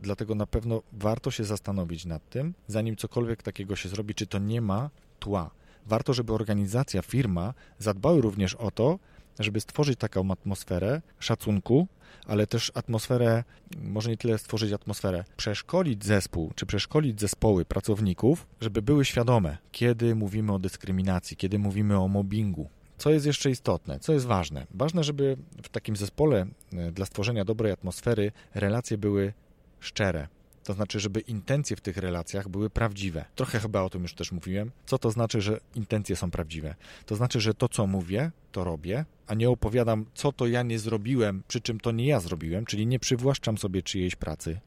Dlatego 0.00 0.34
na 0.34 0.46
pewno 0.46 0.82
warto 0.92 1.30
się 1.30 1.44
zastanowić 1.44 2.04
nad 2.04 2.28
tym, 2.28 2.54
zanim 2.66 2.96
cokolwiek 2.96 3.42
takiego 3.42 3.76
się 3.76 3.88
zrobi, 3.88 4.14
czy 4.14 4.26
to 4.26 4.38
nie 4.38 4.60
ma 4.60 4.90
tła. 5.18 5.50
Warto, 5.86 6.14
żeby 6.14 6.32
organizacja, 6.32 7.02
firma 7.02 7.54
zadbały 7.78 8.20
również 8.20 8.54
o 8.54 8.70
to, 8.70 8.98
żeby 9.38 9.60
stworzyć 9.60 9.98
taką 9.98 10.30
atmosferę 10.30 11.02
szacunku, 11.18 11.86
ale 12.26 12.46
też 12.46 12.72
atmosferę, 12.74 13.44
może 13.82 14.10
nie 14.10 14.16
tyle 14.16 14.38
stworzyć 14.38 14.72
atmosferę, 14.72 15.24
przeszkolić 15.36 16.04
zespół, 16.04 16.52
czy 16.54 16.66
przeszkolić 16.66 17.20
zespoły 17.20 17.64
pracowników, 17.64 18.46
żeby 18.60 18.82
były 18.82 19.04
świadome, 19.04 19.58
kiedy 19.72 20.14
mówimy 20.14 20.52
o 20.52 20.58
dyskryminacji, 20.58 21.36
kiedy 21.36 21.58
mówimy 21.58 21.98
o 21.98 22.08
mobbingu. 22.08 22.68
Co 22.98 23.10
jest 23.10 23.26
jeszcze 23.26 23.50
istotne, 23.50 24.00
co 24.00 24.12
jest 24.12 24.26
ważne? 24.26 24.66
Ważne, 24.74 25.04
żeby 25.04 25.36
w 25.62 25.68
takim 25.68 25.96
zespole 25.96 26.46
e, 26.72 26.92
dla 26.92 27.06
stworzenia 27.06 27.44
dobrej 27.44 27.72
atmosfery 27.72 28.32
relacje 28.54 28.98
były 28.98 29.32
szczere, 29.80 30.28
to 30.64 30.72
znaczy, 30.72 31.00
żeby 31.00 31.20
intencje 31.20 31.76
w 31.76 31.80
tych 31.80 31.96
relacjach 31.96 32.48
były 32.48 32.70
prawdziwe. 32.70 33.24
Trochę 33.34 33.60
chyba 33.60 33.82
o 33.82 33.90
tym 33.90 34.02
już 34.02 34.14
też 34.14 34.32
mówiłem. 34.32 34.70
Co 34.86 34.98
to 34.98 35.10
znaczy, 35.10 35.40
że 35.40 35.60
intencje 35.74 36.16
są 36.16 36.30
prawdziwe? 36.30 36.74
To 37.06 37.16
znaczy, 37.16 37.40
że 37.40 37.54
to, 37.54 37.68
co 37.68 37.86
mówię, 37.86 38.30
to 38.52 38.64
robię, 38.64 39.04
a 39.26 39.34
nie 39.34 39.50
opowiadam, 39.50 40.06
co 40.14 40.32
to 40.32 40.46
ja 40.46 40.62
nie 40.62 40.78
zrobiłem, 40.78 41.42
przy 41.48 41.60
czym 41.60 41.80
to 41.80 41.92
nie 41.92 42.06
ja 42.06 42.20
zrobiłem, 42.20 42.66
czyli 42.66 42.86
nie 42.86 42.98
przywłaszczam 42.98 43.58
sobie 43.58 43.82
czyjejś 43.82 44.16
pracy. 44.16 44.60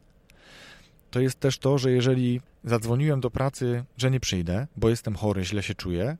To 1.11 1.19
jest 1.19 1.39
też 1.39 1.57
to, 1.57 1.77
że 1.77 1.91
jeżeli 1.91 2.41
zadzwoniłem 2.63 3.21
do 3.21 3.31
pracy, 3.31 3.83
że 3.97 4.11
nie 4.11 4.19
przyjdę, 4.19 4.67
bo 4.77 4.89
jestem 4.89 5.15
chory, 5.15 5.45
źle 5.45 5.63
się 5.63 5.75
czuję, 5.75 6.17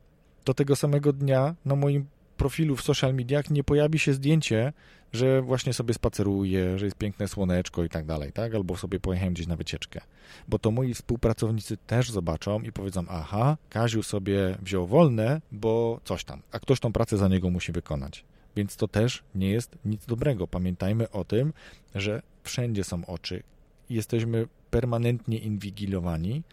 to 0.47 0.53
tego 0.53 0.75
samego 0.75 1.13
dnia 1.13 1.55
na 1.65 1.75
moim 1.75 2.05
profilu 2.37 2.75
w 2.75 2.81
social 2.81 3.13
mediach 3.13 3.49
nie 3.49 3.63
pojawi 3.63 3.99
się 3.99 4.13
zdjęcie, 4.13 4.73
że 5.13 5.41
właśnie 5.41 5.73
sobie 5.73 5.93
spaceruję, 5.93 6.79
że 6.79 6.85
jest 6.85 6.97
piękne 6.97 7.27
słoneczko 7.27 7.83
i 7.83 7.89
tak 7.89 8.05
dalej, 8.05 8.31
tak? 8.31 8.55
Albo 8.55 8.77
sobie 8.77 8.99
pojechałem 8.99 9.33
gdzieś 9.33 9.47
na 9.47 9.55
wycieczkę. 9.55 10.01
Bo 10.47 10.59
to 10.59 10.71
moi 10.71 10.93
współpracownicy 10.93 11.77
też 11.77 12.11
zobaczą 12.11 12.61
i 12.61 12.71
powiedzą, 12.71 13.05
aha, 13.09 13.57
Kaziu 13.69 14.03
sobie 14.03 14.57
wziął 14.61 14.87
wolne, 14.87 15.41
bo 15.51 15.99
coś 16.03 16.23
tam, 16.23 16.41
a 16.51 16.59
ktoś 16.59 16.79
tą 16.79 16.93
pracę 16.93 17.17
za 17.17 17.27
niego 17.27 17.49
musi 17.49 17.71
wykonać. 17.71 18.23
Więc 18.55 18.75
to 18.75 18.87
też 18.87 19.23
nie 19.35 19.49
jest 19.49 19.77
nic 19.85 20.05
dobrego. 20.05 20.47
Pamiętajmy 20.47 21.11
o 21.11 21.23
tym, 21.23 21.53
że 21.95 22.21
wszędzie 22.43 22.83
są 22.83 23.05
oczy. 23.05 23.43
Jesteśmy 23.89 24.47
permanentnie 24.71 25.37
inwigilowani 25.37 26.43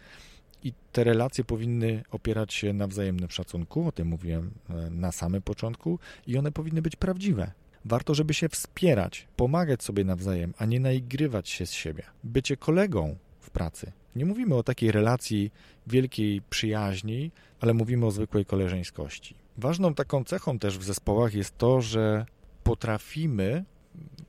i 0.63 0.73
te 0.91 1.03
relacje 1.03 1.43
powinny 1.43 2.03
opierać 2.11 2.53
się 2.53 2.73
na 2.73 2.87
wzajemnym 2.87 3.29
szacunku, 3.29 3.87
o 3.87 3.91
tym 3.91 4.07
mówiłem 4.07 4.51
e, 4.69 4.89
na 4.89 5.11
samym 5.11 5.41
początku, 5.41 5.99
i 6.27 6.37
one 6.37 6.51
powinny 6.51 6.81
być 6.81 6.95
prawdziwe. 6.95 7.51
Warto, 7.85 8.13
żeby 8.15 8.33
się 8.33 8.49
wspierać, 8.49 9.27
pomagać 9.35 9.83
sobie 9.83 10.03
nawzajem, 10.03 10.53
a 10.57 10.65
nie 10.65 10.79
naigrywać 10.79 11.49
się 11.49 11.65
z 11.65 11.71
siebie. 11.71 12.03
Bycie 12.23 12.57
kolegą 12.57 13.15
w 13.39 13.49
pracy. 13.49 13.91
Nie 14.15 14.25
mówimy 14.25 14.55
o 14.55 14.63
takiej 14.63 14.91
relacji 14.91 15.51
wielkiej 15.87 16.41
przyjaźni, 16.49 17.31
ale 17.59 17.73
mówimy 17.73 18.05
o 18.05 18.11
zwykłej 18.11 18.45
koleżeńskości. 18.45 19.35
Ważną 19.57 19.93
taką 19.93 20.23
cechą 20.23 20.59
też 20.59 20.77
w 20.77 20.83
zespołach 20.83 21.33
jest 21.33 21.57
to, 21.57 21.81
że 21.81 22.25
potrafimy, 22.63 23.65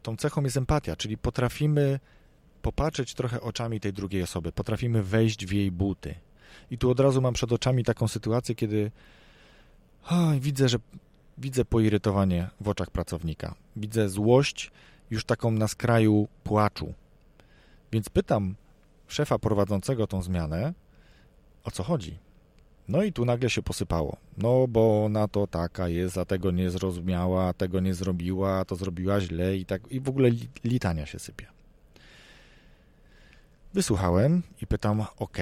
tą 0.02 0.16
cechą 0.16 0.42
jest 0.42 0.56
empatia, 0.56 0.96
czyli 0.96 1.18
potrafimy 1.18 2.00
popatrzeć 2.62 3.14
trochę 3.14 3.40
oczami 3.40 3.80
tej 3.80 3.92
drugiej 3.92 4.22
osoby, 4.22 4.52
potrafimy 4.52 5.02
wejść 5.02 5.46
w 5.46 5.52
jej 5.52 5.70
buty. 5.70 6.14
I 6.70 6.78
tu 6.78 6.90
od 6.90 7.00
razu 7.00 7.22
mam 7.22 7.34
przed 7.34 7.52
oczami 7.52 7.84
taką 7.84 8.08
sytuację, 8.08 8.54
kiedy 8.54 8.90
o, 10.10 10.30
widzę, 10.40 10.68
że 10.68 10.78
widzę 11.38 11.64
poirytowanie 11.64 12.48
w 12.60 12.68
oczach 12.68 12.90
pracownika. 12.90 13.54
Widzę 13.76 14.08
złość 14.08 14.70
już 15.10 15.24
taką 15.24 15.50
na 15.50 15.68
skraju 15.68 16.28
płaczu. 16.44 16.94
Więc 17.92 18.08
pytam 18.08 18.54
szefa 19.08 19.38
prowadzącego 19.38 20.06
tą 20.06 20.22
zmianę, 20.22 20.74
o 21.64 21.70
co 21.70 21.82
chodzi. 21.82 22.18
No 22.88 23.02
i 23.02 23.12
tu 23.12 23.24
nagle 23.24 23.50
się 23.50 23.62
posypało. 23.62 24.16
No 24.38 24.68
bo 24.68 25.04
ona 25.04 25.28
to 25.28 25.46
taka 25.46 25.88
jest, 25.88 26.18
a 26.18 26.24
tego 26.24 26.50
nie 26.50 26.70
zrozumiała, 26.70 27.52
tego 27.52 27.80
nie 27.80 27.94
zrobiła, 27.94 28.64
to 28.64 28.76
zrobiła 28.76 29.20
źle 29.20 29.56
i 29.56 29.66
tak 29.66 29.92
i 29.92 30.00
w 30.00 30.08
ogóle 30.08 30.30
litania 30.64 31.06
się 31.06 31.18
sypie. 31.18 31.55
Wysłuchałem 33.76 34.42
i 34.62 34.66
pytam, 34.66 35.00
ok, 35.18 35.38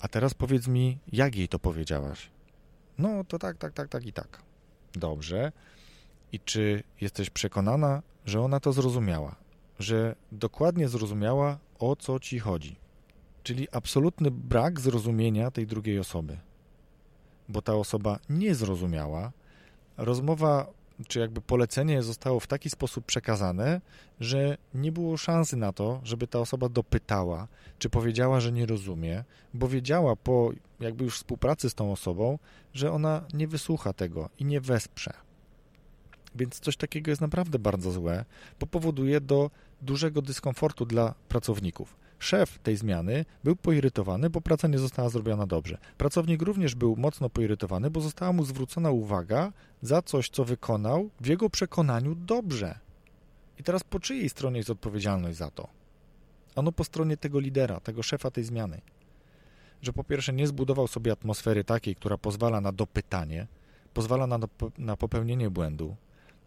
a 0.00 0.08
teraz 0.08 0.34
powiedz 0.34 0.68
mi, 0.68 0.98
jak 1.12 1.36
jej 1.36 1.48
to 1.48 1.58
powiedziałaś? 1.58 2.30
No 2.98 3.24
to 3.24 3.38
tak, 3.38 3.56
tak, 3.56 3.72
tak, 3.72 3.88
tak 3.88 4.06
i 4.06 4.12
tak. 4.12 4.42
Dobrze. 4.92 5.52
I 6.32 6.40
czy 6.40 6.82
jesteś 7.00 7.30
przekonana, 7.30 8.02
że 8.26 8.40
ona 8.40 8.60
to 8.60 8.72
zrozumiała? 8.72 9.36
Że 9.78 10.16
dokładnie 10.32 10.88
zrozumiała, 10.88 11.58
o 11.78 11.96
co 11.96 12.20
ci 12.20 12.38
chodzi? 12.38 12.76
Czyli 13.42 13.68
absolutny 13.70 14.30
brak 14.30 14.80
zrozumienia 14.80 15.50
tej 15.50 15.66
drugiej 15.66 15.98
osoby. 15.98 16.38
Bo 17.48 17.62
ta 17.62 17.74
osoba 17.74 18.18
nie 18.28 18.54
zrozumiała. 18.54 19.32
Rozmowa, 19.96 20.66
czy 21.08 21.18
jakby 21.18 21.40
polecenie 21.40 22.02
zostało 22.02 22.40
w 22.40 22.46
taki 22.46 22.70
sposób 22.70 23.04
przekazane, 23.04 23.80
że 24.20 24.56
nie 24.74 24.92
było 24.92 25.16
szansy 25.16 25.56
na 25.56 25.72
to, 25.72 26.00
żeby 26.04 26.26
ta 26.26 26.38
osoba 26.38 26.68
dopytała, 26.68 27.48
czy 27.78 27.90
powiedziała, 27.90 28.40
że 28.40 28.52
nie 28.52 28.66
rozumie, 28.66 29.24
bo 29.54 29.68
wiedziała 29.68 30.16
po 30.16 30.50
jakby 30.80 31.04
już 31.04 31.16
współpracy 31.16 31.70
z 31.70 31.74
tą 31.74 31.92
osobą, 31.92 32.38
że 32.74 32.92
ona 32.92 33.24
nie 33.34 33.48
wysłucha 33.48 33.92
tego 33.92 34.28
i 34.38 34.44
nie 34.44 34.60
wesprze. 34.60 35.12
Więc 36.34 36.60
coś 36.60 36.76
takiego 36.76 37.10
jest 37.10 37.20
naprawdę 37.20 37.58
bardzo 37.58 37.90
złe, 37.90 38.24
bo 38.60 38.66
powoduje 38.66 39.20
do 39.20 39.50
dużego 39.82 40.22
dyskomfortu 40.22 40.86
dla 40.86 41.14
pracowników. 41.28 42.01
Szef 42.22 42.58
tej 42.58 42.76
zmiany 42.76 43.24
był 43.44 43.56
poirytowany, 43.56 44.30
bo 44.30 44.40
praca 44.40 44.68
nie 44.68 44.78
została 44.78 45.08
zrobiona 45.08 45.46
dobrze. 45.46 45.78
Pracownik 45.98 46.42
również 46.42 46.74
był 46.74 46.96
mocno 46.96 47.30
poirytowany, 47.30 47.90
bo 47.90 48.00
została 48.00 48.32
mu 48.32 48.44
zwrócona 48.44 48.90
uwaga 48.90 49.52
za 49.82 50.02
coś, 50.02 50.28
co 50.28 50.44
wykonał 50.44 51.10
w 51.20 51.26
jego 51.26 51.50
przekonaniu 51.50 52.14
dobrze. 52.14 52.78
I 53.58 53.62
teraz 53.62 53.84
po 53.84 54.00
czyjej 54.00 54.28
stronie 54.28 54.56
jest 54.56 54.70
odpowiedzialność 54.70 55.38
za 55.38 55.50
to? 55.50 55.68
Ano 56.56 56.72
po 56.72 56.84
stronie 56.84 57.16
tego 57.16 57.40
lidera, 57.40 57.80
tego 57.80 58.02
szefa 58.02 58.30
tej 58.30 58.44
zmiany. 58.44 58.80
Że 59.82 59.92
po 59.92 60.04
pierwsze 60.04 60.32
nie 60.32 60.46
zbudował 60.46 60.86
sobie 60.88 61.12
atmosfery 61.12 61.64
takiej, 61.64 61.94
która 61.94 62.18
pozwala 62.18 62.60
na 62.60 62.72
dopytanie, 62.72 63.46
pozwala 63.94 64.26
na, 64.26 64.38
na 64.78 64.96
popełnienie 64.96 65.50
błędu, 65.50 65.96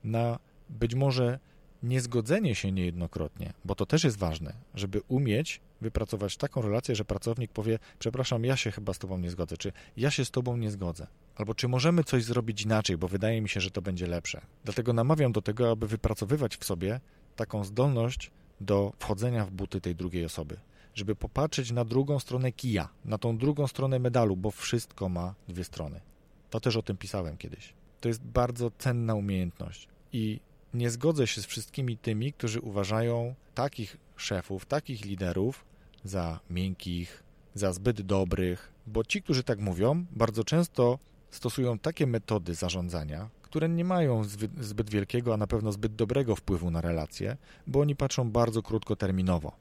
na 0.03 0.39
być 0.69 0.95
może 0.95 1.39
niezgodzenie 1.83 2.55
się 2.55 2.71
niejednokrotnie, 2.71 3.53
bo 3.65 3.75
to 3.75 3.85
też 3.85 4.03
jest 4.03 4.17
ważne, 4.17 4.53
żeby 4.75 5.01
umieć 5.07 5.61
wypracować 5.81 6.37
taką 6.37 6.61
relację, 6.61 6.95
że 6.95 7.05
pracownik 7.05 7.51
powie: 7.51 7.79
Przepraszam, 7.99 8.45
ja 8.45 8.57
się 8.57 8.71
chyba 8.71 8.93
z 8.93 8.99
Tobą 8.99 9.17
nie 9.17 9.29
zgodzę, 9.29 9.57
czy 9.57 9.71
ja 9.97 10.11
się 10.11 10.25
z 10.25 10.31
Tobą 10.31 10.57
nie 10.57 10.71
zgodzę, 10.71 11.07
albo 11.35 11.55
czy 11.55 11.67
możemy 11.67 12.03
coś 12.03 12.23
zrobić 12.23 12.61
inaczej, 12.61 12.97
bo 12.97 13.07
wydaje 13.07 13.41
mi 13.41 13.49
się, 13.49 13.61
że 13.61 13.71
to 13.71 13.81
będzie 13.81 14.07
lepsze. 14.07 14.41
Dlatego 14.63 14.93
namawiam 14.93 15.31
do 15.31 15.41
tego, 15.41 15.71
aby 15.71 15.87
wypracowywać 15.87 16.57
w 16.57 16.65
sobie 16.65 16.99
taką 17.35 17.63
zdolność 17.63 18.31
do 18.61 18.93
wchodzenia 18.99 19.45
w 19.45 19.51
buty 19.51 19.81
tej 19.81 19.95
drugiej 19.95 20.25
osoby, 20.25 20.57
żeby 20.93 21.15
popatrzeć 21.15 21.71
na 21.71 21.85
drugą 21.85 22.19
stronę 22.19 22.51
kija, 22.51 22.89
na 23.05 23.17
tą 23.17 23.37
drugą 23.37 23.67
stronę 23.67 23.99
medalu, 23.99 24.37
bo 24.37 24.51
wszystko 24.51 25.09
ma 25.09 25.35
dwie 25.47 25.63
strony. 25.63 26.01
To 26.49 26.59
też 26.59 26.75
o 26.75 26.81
tym 26.81 26.97
pisałem 26.97 27.37
kiedyś. 27.37 27.73
To 28.01 28.07
jest 28.07 28.23
bardzo 28.23 28.71
cenna 28.77 29.15
umiejętność 29.15 29.87
i 30.13 30.39
nie 30.73 30.89
zgodzę 30.89 31.27
się 31.27 31.41
z 31.41 31.45
wszystkimi 31.45 31.97
tymi, 31.97 32.33
którzy 32.33 32.61
uważają 32.61 33.35
takich 33.55 33.97
szefów, 34.17 34.65
takich 34.65 35.05
liderów 35.05 35.65
za 36.03 36.39
miękkich, 36.49 37.23
za 37.53 37.73
zbyt 37.73 38.01
dobrych, 38.01 38.71
bo 38.87 39.03
ci, 39.03 39.21
którzy 39.21 39.43
tak 39.43 39.59
mówią, 39.59 40.05
bardzo 40.11 40.43
często 40.43 40.99
stosują 41.31 41.79
takie 41.79 42.07
metody 42.07 42.55
zarządzania, 42.55 43.29
które 43.41 43.69
nie 43.69 43.85
mają 43.85 44.23
zbyt 44.59 44.89
wielkiego, 44.89 45.33
a 45.33 45.37
na 45.37 45.47
pewno 45.47 45.71
zbyt 45.71 45.95
dobrego 45.95 46.35
wpływu 46.35 46.71
na 46.71 46.81
relacje, 46.81 47.37
bo 47.67 47.79
oni 47.79 47.95
patrzą 47.95 48.31
bardzo 48.31 48.61
krótkoterminowo. 48.61 49.51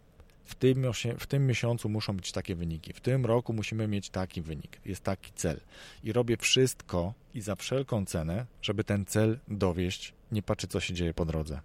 W 0.45 0.55
tym, 0.55 0.87
w 1.19 1.27
tym 1.27 1.47
miesiącu 1.47 1.89
muszą 1.89 2.17
być 2.17 2.33
takie 2.33 2.55
wyniki, 2.55 2.93
w 2.93 3.01
tym 3.01 3.27
roku 3.27 3.53
musimy 3.53 3.89
mieć 3.89 4.11
taki 4.11 4.43
wynik, 4.43 4.81
jest 4.85 5.03
taki 5.03 5.33
cel. 5.33 5.61
I 6.05 6.13
robię 6.13 6.37
wszystko 6.37 7.15
i 7.35 7.41
za 7.41 7.55
wszelką 7.57 8.05
cenę, 8.07 8.47
żeby 8.63 8.85
ten 8.85 9.05
cel 9.07 9.39
dowieść, 9.49 10.15
nie 10.33 10.43
patrzy 10.43 10.69
co 10.69 10.81
się 10.81 10.95
dzieje 10.95 11.15
po 11.15 11.25
drodze. 11.25 11.61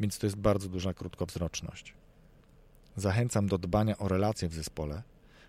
Więc 0.00 0.18
to 0.18 0.26
jest 0.26 0.36
bardzo 0.36 0.68
duża 0.68 0.94
krótkowzroczność. 0.94 1.94
Zachęcam 2.96 3.46
do 3.46 3.58
dbania 3.58 3.98
o 3.98 4.08
relacje 4.08 4.48
w 4.48 4.54
zespole, 4.54 5.02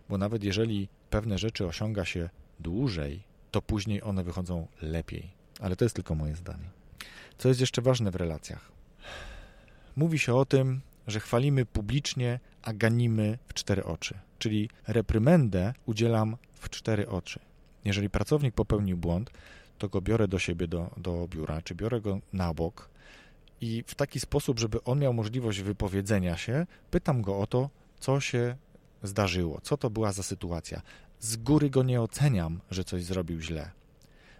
bo 0.09 0.17
nawet 0.17 0.43
jeżeli 0.43 0.87
pewne 1.09 1.37
rzeczy 1.37 1.67
osiąga 1.67 2.05
się 2.05 2.29
dłużej, 2.59 3.23
to 3.51 3.61
później 3.61 4.03
one 4.03 4.23
wychodzą 4.23 4.67
lepiej. 4.81 5.31
Ale 5.59 5.75
to 5.75 5.85
jest 5.85 5.95
tylko 5.95 6.15
moje 6.15 6.35
zdanie. 6.35 6.69
Co 7.37 7.47
jest 7.47 7.61
jeszcze 7.61 7.81
ważne 7.81 8.11
w 8.11 8.15
relacjach? 8.15 8.71
Mówi 9.95 10.19
się 10.19 10.35
o 10.35 10.45
tym, 10.45 10.81
że 11.07 11.19
chwalimy 11.19 11.65
publicznie, 11.65 12.39
a 12.61 12.73
ganimy 12.73 13.37
w 13.47 13.53
cztery 13.53 13.83
oczy. 13.83 14.19
Czyli 14.39 14.69
reprymendę 14.87 15.73
udzielam 15.85 16.37
w 16.53 16.69
cztery 16.69 17.09
oczy. 17.09 17.39
Jeżeli 17.85 18.09
pracownik 18.09 18.55
popełnił 18.55 18.97
błąd, 18.97 19.31
to 19.77 19.89
go 19.89 20.01
biorę 20.01 20.27
do 20.27 20.39
siebie 20.39 20.67
do, 20.67 20.89
do 20.97 21.27
biura, 21.27 21.61
czy 21.61 21.75
biorę 21.75 22.01
go 22.01 22.19
na 22.33 22.53
bok 22.53 22.90
i 23.61 23.83
w 23.87 23.95
taki 23.95 24.19
sposób, 24.19 24.59
żeby 24.59 24.83
on 24.83 24.99
miał 24.99 25.13
możliwość 25.13 25.61
wypowiedzenia 25.61 26.37
się, 26.37 26.65
pytam 26.91 27.21
go 27.21 27.39
o 27.39 27.47
to, 27.47 27.69
co 27.99 28.19
się 28.19 28.55
zdarzyło, 29.03 29.59
co 29.63 29.77
to 29.77 29.89
była 29.89 30.11
za 30.11 30.23
sytuacja. 30.23 30.81
Z 31.19 31.37
góry 31.37 31.69
go 31.69 31.83
nie 31.83 32.01
oceniam, 32.01 32.59
że 32.71 32.83
coś 32.83 33.03
zrobił 33.03 33.41
źle. 33.41 33.71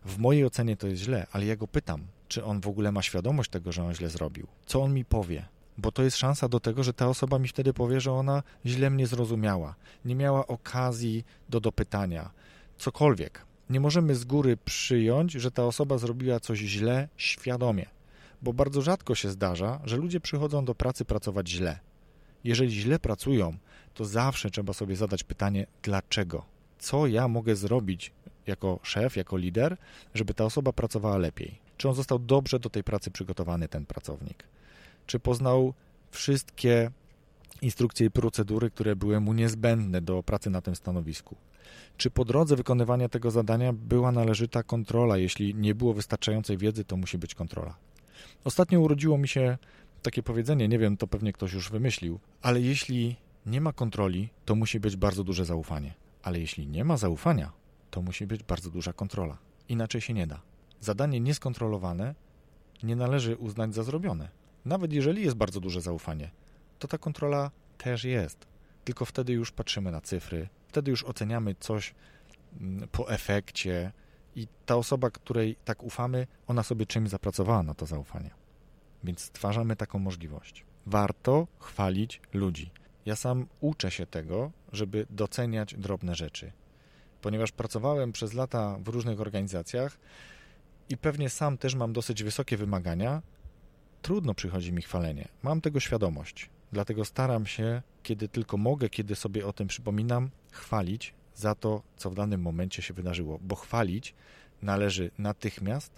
W 0.06 0.18
mojej 0.18 0.46
ocenie 0.46 0.78
to 0.78 0.88
jest 0.88 1.02
źle, 1.04 1.28
ale 1.32 1.46
ja 1.46 1.56
go 1.56 1.68
pytam, 1.68 2.08
czy 2.28 2.46
on 2.46 2.62
w 2.62 2.68
ogóle 2.68 2.92
ma 2.92 3.02
świadomość 3.02 3.50
tego, 3.50 3.72
że 3.72 3.84
on 3.84 3.94
źle 3.94 4.10
zrobił. 4.10 4.48
Co 4.66 4.82
on 4.82 4.94
mi 4.94 5.06
powie? 5.06 5.46
Bo 5.78 5.92
to 5.92 6.04
jest 6.04 6.18
szansa 6.18 6.48
do 6.50 6.60
tego, 6.60 6.84
że 6.84 6.94
ta 6.94 7.08
osoba 7.08 7.40
mi 7.40 7.48
wtedy 7.48 7.74
powie, 7.74 8.02
że 8.02 8.12
ona 8.12 8.44
źle 8.66 8.90
mnie 8.90 9.08
zrozumiała, 9.08 9.76
nie 10.06 10.16
miała 10.16 10.48
okazji 10.48 11.26
do 11.50 11.60
dopytania, 11.60 12.32
cokolwiek. 12.78 13.46
Nie 13.70 13.80
możemy 13.80 14.16
z 14.16 14.26
góry 14.26 14.58
przyjąć, 14.58 15.32
że 15.32 15.52
ta 15.52 15.66
osoba 15.66 15.98
zrobiła 15.98 16.40
coś 16.40 16.60
źle 16.60 17.08
świadomie, 17.18 17.86
bo 18.42 18.54
bardzo 18.54 18.82
rzadko 18.82 19.16
się 19.16 19.30
zdarza, 19.30 19.80
że 19.84 19.98
ludzie 19.98 20.20
przychodzą 20.20 20.66
do 20.66 20.76
pracy 20.76 21.06
pracować 21.06 21.50
źle. 21.50 21.80
Jeżeli 22.44 22.72
źle 22.72 23.00
pracują, 23.00 23.58
to 23.94 24.06
zawsze 24.06 24.50
trzeba 24.50 24.74
sobie 24.74 24.96
zadać 24.96 25.24
pytanie, 25.24 25.68
dlaczego? 25.84 26.46
Co 26.80 27.08
ja 27.08 27.28
mogę 27.28 27.56
zrobić 27.56 28.12
jako 28.48 28.80
szef, 28.84 29.16
jako 29.16 29.38
lider, 29.38 29.78
żeby 30.14 30.34
ta 30.34 30.46
osoba 30.46 30.74
pracowała 30.74 31.18
lepiej? 31.18 31.60
Czy 31.78 31.90
on 31.90 31.96
został 31.96 32.20
dobrze 32.20 32.60
do 32.60 32.70
tej 32.70 32.84
pracy 32.84 33.12
przygotowany, 33.12 33.68
ten 33.68 33.86
pracownik? 33.86 34.44
Czy 35.06 35.20
poznał 35.20 35.74
wszystkie 36.12 36.92
instrukcje 37.62 38.08
i 38.08 38.12
procedury, 38.12 38.72
które 38.72 38.96
były 38.96 39.20
mu 39.20 39.34
niezbędne 39.34 40.02
do 40.02 40.24
pracy 40.24 40.50
na 40.50 40.62
tym 40.62 40.76
stanowisku? 40.76 41.36
Czy 41.98 42.12
po 42.12 42.26
drodze 42.26 42.56
wykonywania 42.56 43.10
tego 43.10 43.32
zadania 43.32 43.74
była 43.74 44.12
należyta 44.12 44.64
kontrola? 44.64 45.18
Jeśli 45.18 45.56
nie 45.56 45.76
było 45.76 45.94
wystarczającej 45.94 46.58
wiedzy, 46.58 46.86
to 46.86 46.98
musi 46.98 47.18
być 47.18 47.36
kontrola. 47.36 47.76
Ostatnio 48.44 48.80
urodziło 48.80 49.18
mi 49.18 49.28
się 49.28 49.58
takie 50.02 50.24
powiedzenie, 50.24 50.68
nie 50.68 50.80
wiem, 50.80 50.98
to 50.98 51.08
pewnie 51.08 51.34
ktoś 51.34 51.54
już 51.54 51.70
wymyślił, 51.70 52.20
ale 52.42 52.62
jeśli 52.62 53.16
nie 53.46 53.62
ma 53.62 53.74
kontroli, 53.74 54.30
to 54.46 54.56
musi 54.56 54.80
być 54.80 54.96
bardzo 54.96 55.24
duże 55.24 55.46
zaufanie. 55.46 55.94
Ale 56.24 56.40
jeśli 56.40 56.68
nie 56.68 56.86
ma 56.86 56.98
zaufania, 56.98 57.52
to 57.92 58.02
musi 58.02 58.28
być 58.28 58.44
bardzo 58.44 58.70
duża 58.70 58.94
kontrola. 58.94 59.38
Inaczej 59.70 60.02
się 60.02 60.14
nie 60.14 60.28
da. 60.28 60.42
Zadanie 60.80 61.20
nieskontrolowane 61.20 62.16
nie 62.84 62.96
należy 62.96 63.38
uznać 63.38 63.74
za 63.74 63.84
zrobione. 63.84 64.30
Nawet 64.66 64.94
jeżeli 64.94 65.24
jest 65.24 65.36
bardzo 65.36 65.60
duże 65.60 65.82
zaufanie, 65.82 66.32
to 66.80 66.88
ta 66.88 66.98
kontrola 66.98 67.52
też 67.78 68.04
jest. 68.04 68.48
Tylko 68.84 69.06
wtedy 69.06 69.34
już 69.34 69.52
patrzymy 69.52 69.92
na 69.92 70.02
cyfry, 70.02 70.50
wtedy 70.68 70.92
już 70.92 71.04
oceniamy 71.04 71.56
coś 71.60 71.94
mm, 72.62 72.88
po 72.92 73.12
efekcie 73.12 73.92
i 74.36 74.48
ta 74.66 74.76
osoba, 74.76 75.10
której 75.10 75.56
tak 75.66 75.84
ufamy, 75.84 76.28
ona 76.48 76.64
sobie 76.64 76.86
czymś 76.86 77.10
zapracowała 77.10 77.64
na 77.64 77.74
to 77.74 77.86
zaufanie. 77.86 78.30
Więc 79.04 79.20
stwarzamy 79.20 79.76
taką 79.76 80.00
możliwość. 80.00 80.66
Warto 80.86 81.48
chwalić 81.60 82.22
ludzi. 82.34 82.72
Ja 83.06 83.16
sam 83.16 83.48
uczę 83.62 83.92
się 83.92 84.06
tego, 84.06 84.52
żeby 84.72 85.06
doceniać 85.10 85.76
drobne 85.76 86.16
rzeczy. 86.16 86.52
Ponieważ 87.22 87.52
pracowałem 87.52 88.12
przez 88.12 88.34
lata 88.34 88.78
w 88.84 88.88
różnych 88.88 89.22
organizacjach 89.22 89.98
i 90.90 90.98
pewnie 90.98 91.30
sam 91.30 91.58
też 91.58 91.76
mam 91.76 91.94
dosyć 91.94 92.24
wysokie 92.24 92.58
wymagania, 92.58 93.22
trudno 94.02 94.34
przychodzi 94.34 94.74
mi 94.74 94.82
chwalenie. 94.82 95.28
Mam 95.44 95.62
tego 95.62 95.80
świadomość. 95.80 96.50
Dlatego 96.72 97.06
staram 97.06 97.46
się, 97.46 97.82
kiedy 98.04 98.28
tylko 98.28 98.58
mogę, 98.58 98.90
kiedy 98.90 99.16
sobie 99.16 99.48
o 99.48 99.54
tym 99.54 99.68
przypominam, 99.68 100.30
chwalić 100.52 101.14
za 101.36 101.56
to, 101.56 101.82
co 101.98 102.10
w 102.10 102.16
danym 102.16 102.42
momencie 102.42 102.82
się 102.82 102.94
wydarzyło, 102.94 103.40
bo 103.42 103.56
chwalić 103.56 104.14
należy 104.62 105.12
natychmiast, 105.18 105.92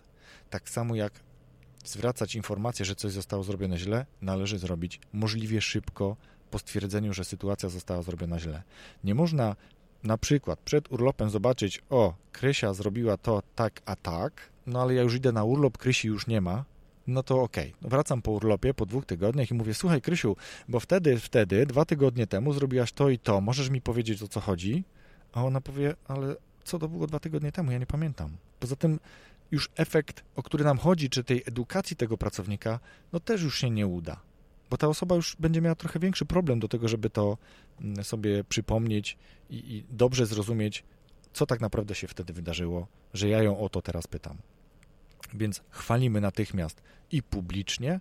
tak 0.49 0.69
samo 0.69 0.95
jak 0.95 1.13
zwracać 1.85 2.35
informację, 2.35 2.85
że 2.85 2.95
coś 2.95 3.11
zostało 3.11 3.43
zrobione 3.43 3.77
źle, 3.77 4.05
należy 4.21 4.59
zrobić 4.59 4.99
możliwie 5.13 5.61
szybko 5.61 6.15
po 6.51 6.59
stwierdzeniu, 6.59 7.13
że 7.13 7.23
sytuacja 7.23 7.69
została 7.69 8.01
zrobiona 8.01 8.39
źle. 8.39 8.63
Nie 9.03 9.15
można 9.15 9.55
na 10.03 10.17
przykład 10.17 10.59
przed 10.59 10.91
urlopem 10.91 11.29
zobaczyć, 11.29 11.81
o, 11.89 12.13
Krysia 12.31 12.73
zrobiła 12.73 13.17
to 13.17 13.43
tak, 13.55 13.81
a 13.85 13.95
tak, 13.95 14.49
no 14.67 14.81
ale 14.81 14.93
ja 14.93 15.01
już 15.01 15.15
idę 15.15 15.31
na 15.31 15.43
urlop, 15.43 15.77
Krysi 15.77 16.07
już 16.07 16.27
nie 16.27 16.41
ma, 16.41 16.65
no 17.07 17.23
to 17.23 17.41
okej. 17.41 17.73
Okay. 17.79 17.89
Wracam 17.89 18.21
po 18.21 18.31
urlopie, 18.31 18.73
po 18.73 18.85
dwóch 18.85 19.05
tygodniach 19.05 19.51
i 19.51 19.53
mówię, 19.53 19.73
słuchaj 19.73 20.01
Krysiu, 20.01 20.35
bo 20.67 20.79
wtedy, 20.79 21.19
wtedy, 21.19 21.65
dwa 21.65 21.85
tygodnie 21.85 22.27
temu 22.27 22.53
zrobiłaś 22.53 22.91
to 22.91 23.09
i 23.09 23.19
to, 23.19 23.41
możesz 23.41 23.69
mi 23.69 23.81
powiedzieć 23.81 24.23
o 24.23 24.27
co 24.27 24.39
chodzi? 24.39 24.83
A 25.33 25.43
ona 25.43 25.61
powie, 25.61 25.95
ale 26.07 26.35
co 26.63 26.79
to 26.79 26.87
było 26.87 27.07
dwa 27.07 27.19
tygodnie 27.19 27.51
temu, 27.51 27.71
ja 27.71 27.77
nie 27.77 27.85
pamiętam. 27.85 28.37
Poza 28.59 28.75
tym 28.75 28.99
już 29.51 29.69
efekt, 29.75 30.23
o 30.35 30.43
który 30.43 30.63
nam 30.63 30.77
chodzi, 30.77 31.09
czy 31.09 31.23
tej 31.23 31.43
edukacji 31.45 31.95
tego 31.95 32.17
pracownika, 32.17 32.79
no 33.13 33.19
też 33.19 33.41
już 33.41 33.59
się 33.59 33.69
nie 33.69 33.87
uda. 33.87 34.19
Bo 34.69 34.77
ta 34.77 34.87
osoba 34.87 35.15
już 35.15 35.35
będzie 35.39 35.61
miała 35.61 35.75
trochę 35.75 35.99
większy 35.99 36.25
problem 36.25 36.59
do 36.59 36.67
tego, 36.67 36.87
żeby 36.87 37.09
to 37.09 37.37
mm, 37.81 38.03
sobie 38.03 38.43
przypomnieć 38.43 39.17
i, 39.49 39.55
i 39.55 39.85
dobrze 39.89 40.25
zrozumieć, 40.25 40.83
co 41.33 41.45
tak 41.45 41.61
naprawdę 41.61 41.95
się 41.95 42.07
wtedy 42.07 42.33
wydarzyło, 42.33 42.87
że 43.13 43.29
ja 43.29 43.43
ją 43.43 43.59
o 43.59 43.69
to 43.69 43.81
teraz 43.81 44.07
pytam. 44.07 44.37
Więc 45.33 45.61
chwalimy 45.69 46.21
natychmiast 46.21 46.81
i 47.11 47.23
publicznie, 47.23 47.99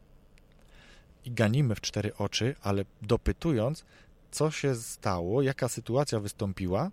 i 1.24 1.30
ganimy 1.30 1.74
w 1.74 1.80
cztery 1.80 2.16
oczy, 2.16 2.54
ale 2.62 2.84
dopytując, 3.02 3.84
co 4.30 4.50
się 4.50 4.74
stało, 4.74 5.42
jaka 5.42 5.68
sytuacja 5.68 6.20
wystąpiła, 6.20 6.90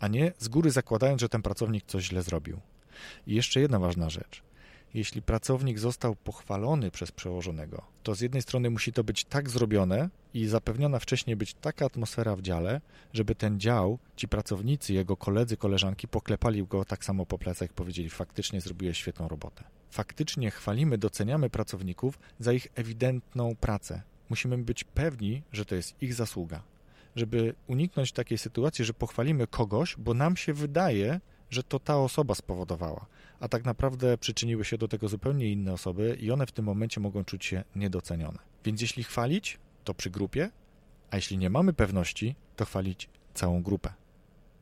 a 0.00 0.08
nie 0.08 0.32
z 0.38 0.48
góry 0.48 0.70
zakładając, 0.70 1.20
że 1.20 1.28
ten 1.28 1.42
pracownik 1.42 1.84
coś 1.86 2.04
źle 2.04 2.22
zrobił. 2.22 2.60
I 3.26 3.34
jeszcze 3.34 3.60
jedna 3.60 3.78
ważna 3.78 4.10
rzecz. 4.10 4.42
Jeśli 4.94 5.22
pracownik 5.22 5.78
został 5.78 6.16
pochwalony 6.16 6.90
przez 6.90 7.12
przełożonego, 7.12 7.82
to 8.02 8.14
z 8.14 8.20
jednej 8.20 8.42
strony 8.42 8.70
musi 8.70 8.92
to 8.92 9.04
być 9.04 9.24
tak 9.24 9.50
zrobione 9.50 10.08
i 10.34 10.46
zapewniona 10.46 10.98
wcześniej 10.98 11.36
być 11.36 11.54
taka 11.54 11.86
atmosfera 11.86 12.36
w 12.36 12.42
dziale, 12.42 12.80
żeby 13.12 13.34
ten 13.34 13.60
dział, 13.60 13.98
ci 14.16 14.28
pracownicy, 14.28 14.92
jego 14.92 15.16
koledzy, 15.16 15.56
koleżanki 15.56 16.08
poklepali 16.08 16.66
go 16.66 16.84
tak 16.84 17.04
samo 17.04 17.26
po 17.26 17.38
plecach 17.38 17.70
i 17.70 17.74
powiedzieli: 17.74 18.10
Faktycznie 18.10 18.60
zrobiłeś 18.60 18.98
świetną 18.98 19.28
robotę. 19.28 19.64
Faktycznie 19.90 20.50
chwalimy, 20.50 20.98
doceniamy 20.98 21.50
pracowników 21.50 22.18
za 22.40 22.52
ich 22.52 22.68
ewidentną 22.74 23.56
pracę. 23.56 24.02
Musimy 24.28 24.58
być 24.58 24.84
pewni, 24.84 25.42
że 25.52 25.64
to 25.64 25.74
jest 25.74 26.02
ich 26.02 26.14
zasługa. 26.14 26.62
Żeby 27.16 27.54
uniknąć 27.66 28.12
takiej 28.12 28.38
sytuacji, 28.38 28.84
że 28.84 28.94
pochwalimy 28.94 29.46
kogoś, 29.46 29.96
bo 29.98 30.14
nam 30.14 30.36
się 30.36 30.52
wydaje, 30.52 31.20
że 31.50 31.62
to 31.62 31.78
ta 31.78 31.98
osoba 31.98 32.34
spowodowała, 32.34 33.06
a 33.40 33.48
tak 33.48 33.64
naprawdę 33.64 34.18
przyczyniły 34.18 34.64
się 34.64 34.78
do 34.78 34.88
tego 34.88 35.08
zupełnie 35.08 35.52
inne 35.52 35.72
osoby 35.72 36.16
i 36.20 36.30
one 36.30 36.46
w 36.46 36.52
tym 36.52 36.64
momencie 36.64 37.00
mogą 37.00 37.24
czuć 37.24 37.44
się 37.44 37.64
niedocenione. 37.76 38.38
Więc 38.64 38.80
jeśli 38.80 39.04
chwalić, 39.04 39.58
to 39.84 39.94
przy 39.94 40.10
grupie, 40.10 40.50
a 41.10 41.16
jeśli 41.16 41.38
nie 41.38 41.50
mamy 41.50 41.72
pewności, 41.72 42.36
to 42.56 42.64
chwalić 42.64 43.08
całą 43.34 43.62
grupę 43.62 43.92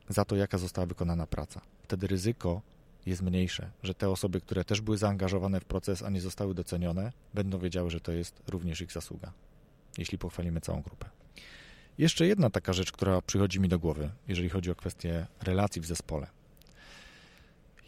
za 0.08 0.24
to, 0.24 0.36
jaka 0.36 0.58
została 0.58 0.86
wykonana 0.86 1.26
praca. 1.26 1.60
Wtedy 1.82 2.06
ryzyko 2.06 2.62
jest 3.06 3.22
mniejsze, 3.22 3.70
że 3.82 3.94
te 3.94 4.10
osoby, 4.10 4.40
które 4.40 4.64
też 4.64 4.80
były 4.80 4.98
zaangażowane 4.98 5.60
w 5.60 5.64
proces, 5.64 6.02
a 6.02 6.10
nie 6.10 6.20
zostały 6.20 6.54
docenione, 6.54 7.12
będą 7.34 7.58
wiedziały, 7.58 7.90
że 7.90 8.00
to 8.00 8.12
jest 8.12 8.42
również 8.48 8.80
ich 8.80 8.92
zasługa, 8.92 9.32
jeśli 9.98 10.18
pochwalimy 10.18 10.60
całą 10.60 10.82
grupę. 10.82 11.23
Jeszcze 11.98 12.26
jedna 12.26 12.50
taka 12.50 12.72
rzecz, 12.72 12.92
która 12.92 13.22
przychodzi 13.22 13.60
mi 13.60 13.68
do 13.68 13.78
głowy, 13.78 14.10
jeżeli 14.28 14.48
chodzi 14.48 14.70
o 14.70 14.74
kwestię 14.74 15.26
relacji 15.42 15.82
w 15.82 15.86
zespole. 15.86 16.26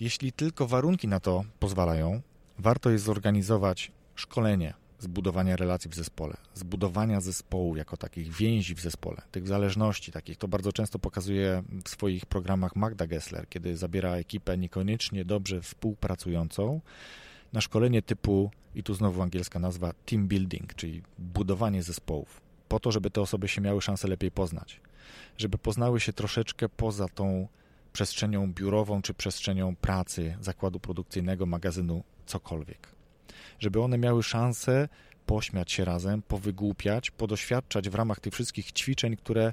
Jeśli 0.00 0.32
tylko 0.32 0.66
warunki 0.66 1.08
na 1.08 1.20
to 1.20 1.44
pozwalają, 1.58 2.20
warto 2.58 2.90
jest 2.90 3.04
zorganizować 3.04 3.92
szkolenie 4.14 4.74
zbudowania 4.98 5.56
relacji 5.56 5.90
w 5.90 5.94
zespole, 5.94 6.36
zbudowania 6.54 7.20
zespołu 7.20 7.76
jako 7.76 7.96
takich 7.96 8.32
więzi 8.32 8.74
w 8.74 8.80
zespole, 8.80 9.22
tych 9.30 9.46
zależności 9.46 10.12
takich. 10.12 10.38
To 10.38 10.48
bardzo 10.48 10.72
często 10.72 10.98
pokazuje 10.98 11.62
w 11.84 11.88
swoich 11.88 12.26
programach 12.26 12.76
Magda 12.76 13.06
Gessler, 13.06 13.48
kiedy 13.48 13.76
zabiera 13.76 14.10
ekipę 14.10 14.58
niekoniecznie 14.58 15.24
dobrze 15.24 15.62
współpracującą 15.62 16.80
na 17.52 17.60
szkolenie 17.60 18.02
typu, 18.02 18.50
i 18.74 18.82
tu 18.82 18.94
znowu 18.94 19.22
angielska 19.22 19.58
nazwa, 19.58 19.92
team 20.06 20.28
building, 20.28 20.74
czyli 20.74 21.02
budowanie 21.18 21.82
zespołów, 21.82 22.40
po 22.68 22.80
to, 22.80 22.92
żeby 22.92 23.10
te 23.10 23.20
osoby 23.20 23.48
się 23.48 23.60
miały 23.60 23.82
szansę 23.82 24.08
lepiej 24.08 24.30
poznać, 24.30 24.80
żeby 25.38 25.58
poznały 25.58 26.00
się 26.00 26.12
troszeczkę 26.12 26.68
poza 26.68 27.08
tą 27.08 27.48
przestrzenią 27.92 28.52
biurową 28.52 29.02
czy 29.02 29.14
przestrzenią 29.14 29.76
pracy 29.76 30.36
zakładu 30.40 30.80
produkcyjnego, 30.80 31.46
magazynu, 31.46 32.04
cokolwiek. 32.26 32.88
Żeby 33.58 33.82
one 33.82 33.98
miały 33.98 34.22
szansę 34.22 34.88
pośmiać 35.26 35.72
się 35.72 35.84
razem, 35.84 36.22
powygłupiać, 36.22 37.10
podoświadczać 37.10 37.88
w 37.88 37.94
ramach 37.94 38.20
tych 38.20 38.34
wszystkich 38.34 38.72
ćwiczeń, 38.72 39.16
które 39.16 39.52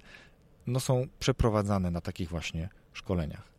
no, 0.67 0.79
są 0.79 1.07
przeprowadzane 1.19 1.91
na 1.91 2.01
takich 2.01 2.29
właśnie 2.29 2.69
szkoleniach. 2.93 3.52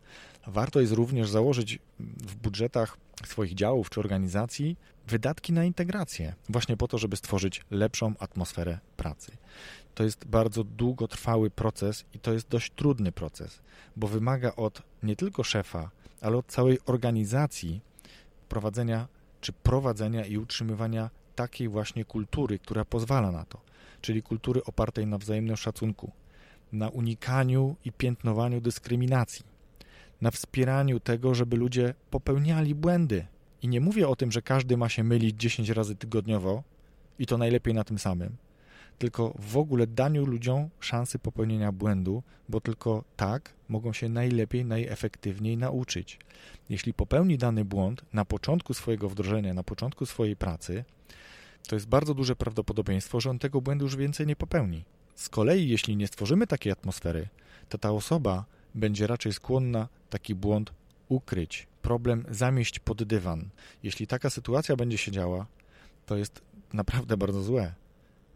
Warto 0.46 0.80
jest 0.80 0.92
również 0.92 1.30
założyć 1.30 1.78
w 2.00 2.34
budżetach 2.34 2.96
swoich 3.26 3.54
działów 3.54 3.90
czy 3.90 4.00
organizacji 4.00 4.76
wydatki 5.06 5.52
na 5.52 5.64
integrację, 5.64 6.34
właśnie 6.48 6.76
po 6.76 6.88
to, 6.88 6.98
żeby 6.98 7.16
stworzyć 7.16 7.64
lepszą 7.70 8.14
atmosferę 8.18 8.78
pracy. 8.96 9.32
To 9.94 10.04
jest 10.04 10.24
bardzo 10.26 10.64
długotrwały 10.64 11.50
proces 11.50 12.04
i 12.14 12.18
to 12.18 12.32
jest 12.32 12.48
dość 12.48 12.72
trudny 12.76 13.12
proces, 13.12 13.60
bo 13.96 14.08
wymaga 14.08 14.52
od 14.56 14.82
nie 15.02 15.16
tylko 15.16 15.44
szefa, 15.44 15.90
ale 16.20 16.36
od 16.36 16.46
całej 16.46 16.78
organizacji 16.86 17.80
prowadzenia 18.48 19.08
czy 19.40 19.52
prowadzenia 19.52 20.26
i 20.26 20.38
utrzymywania 20.38 21.10
takiej 21.36 21.68
właśnie 21.68 22.04
kultury, 22.04 22.58
która 22.58 22.84
pozwala 22.84 23.30
na 23.30 23.44
to, 23.44 23.60
czyli 24.00 24.22
kultury 24.22 24.64
opartej 24.64 25.06
na 25.06 25.18
wzajemnym 25.18 25.56
szacunku, 25.56 26.12
na 26.72 26.88
unikaniu 26.88 27.76
i 27.84 27.92
piętnowaniu 27.92 28.60
dyskryminacji, 28.60 29.53
na 30.20 30.30
wspieraniu 30.30 31.00
tego, 31.00 31.34
żeby 31.34 31.56
ludzie 31.56 31.94
popełniali 32.10 32.74
błędy. 32.74 33.26
I 33.62 33.68
nie 33.68 33.80
mówię 33.80 34.08
o 34.08 34.16
tym, 34.16 34.32
że 34.32 34.42
każdy 34.42 34.76
ma 34.76 34.88
się 34.88 35.04
mylić 35.04 35.36
10 35.40 35.70
razy 35.70 35.96
tygodniowo 35.96 36.62
i 37.18 37.26
to 37.26 37.38
najlepiej 37.38 37.74
na 37.74 37.84
tym 37.84 37.98
samym, 37.98 38.36
tylko 38.98 39.34
w 39.38 39.56
ogóle 39.56 39.86
daniu 39.86 40.26
ludziom 40.26 40.68
szansy 40.80 41.18
popełnienia 41.18 41.72
błędu, 41.72 42.22
bo 42.48 42.60
tylko 42.60 43.04
tak 43.16 43.52
mogą 43.68 43.92
się 43.92 44.08
najlepiej, 44.08 44.64
najefektywniej 44.64 45.56
nauczyć. 45.56 46.18
Jeśli 46.68 46.94
popełni 46.94 47.38
dany 47.38 47.64
błąd 47.64 48.04
na 48.12 48.24
początku 48.24 48.74
swojego 48.74 49.08
wdrożenia, 49.08 49.54
na 49.54 49.62
początku 49.62 50.06
swojej 50.06 50.36
pracy, 50.36 50.84
to 51.68 51.76
jest 51.76 51.88
bardzo 51.88 52.14
duże 52.14 52.36
prawdopodobieństwo, 52.36 53.20
że 53.20 53.30
on 53.30 53.38
tego 53.38 53.60
błędu 53.60 53.84
już 53.84 53.96
więcej 53.96 54.26
nie 54.26 54.36
popełni. 54.36 54.84
Z 55.14 55.28
kolei, 55.28 55.68
jeśli 55.68 55.96
nie 55.96 56.06
stworzymy 56.06 56.46
takiej 56.46 56.72
atmosfery, 56.72 57.28
to 57.68 57.78
ta 57.78 57.90
osoba 57.90 58.44
będzie 58.74 59.06
raczej 59.06 59.32
skłonna 59.32 59.88
taki 60.10 60.34
błąd 60.34 60.72
ukryć, 61.08 61.66
problem 61.82 62.24
zamieść 62.30 62.78
pod 62.78 63.04
dywan. 63.04 63.48
Jeśli 63.82 64.06
taka 64.06 64.30
sytuacja 64.30 64.76
będzie 64.76 64.98
się 64.98 65.12
działa, 65.12 65.46
to 66.06 66.16
jest 66.16 66.42
naprawdę 66.72 67.16
bardzo 67.16 67.42
złe, 67.42 67.74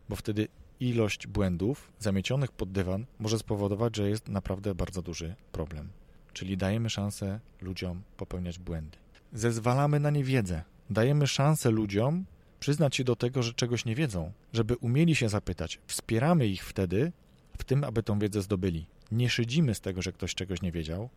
bo 0.09 0.17
wtedy 0.17 0.49
ilość 0.81 1.27
błędów 1.27 1.93
zamiecionych 1.99 2.53
pod 2.53 2.73
dywan 2.73 3.07
może 3.19 3.39
spowodować, 3.39 3.97
że 3.97 4.11
jest 4.11 4.29
naprawdę 4.29 4.75
bardzo 4.75 5.03
duży 5.03 5.35
problem. 5.53 5.89
Czyli 6.33 6.57
dajemy 6.57 6.91
szansę 6.91 7.41
ludziom 7.61 8.03
popełniać 8.17 8.59
błędy. 8.59 8.99
Zezwalamy 9.33 10.01
na 10.01 10.11
niewiedzę. 10.11 10.63
Dajemy 10.91 11.27
szansę 11.27 11.71
ludziom 11.71 12.25
przyznać 12.61 12.97
się 12.97 13.05
do 13.05 13.17
tego, 13.17 13.43
że 13.43 13.53
czegoś 13.53 13.85
nie 13.85 13.95
wiedzą, 13.95 14.33
żeby 14.53 14.77
umieli 14.77 15.15
się 15.15 15.29
zapytać. 15.29 15.81
Wspieramy 15.87 16.47
ich 16.47 16.65
wtedy 16.65 17.13
w 17.59 17.65
tym, 17.65 17.85
aby 17.85 18.03
tą 18.03 18.19
wiedzę 18.19 18.43
zdobyli. 18.43 18.87
Nie 19.13 19.31
szydzimy 19.31 19.75
z 19.75 19.81
tego, 19.81 20.03
że 20.03 20.13
ktoś 20.13 20.35
czegoś 20.35 20.63
nie 20.63 20.73
wiedział, 20.73 21.09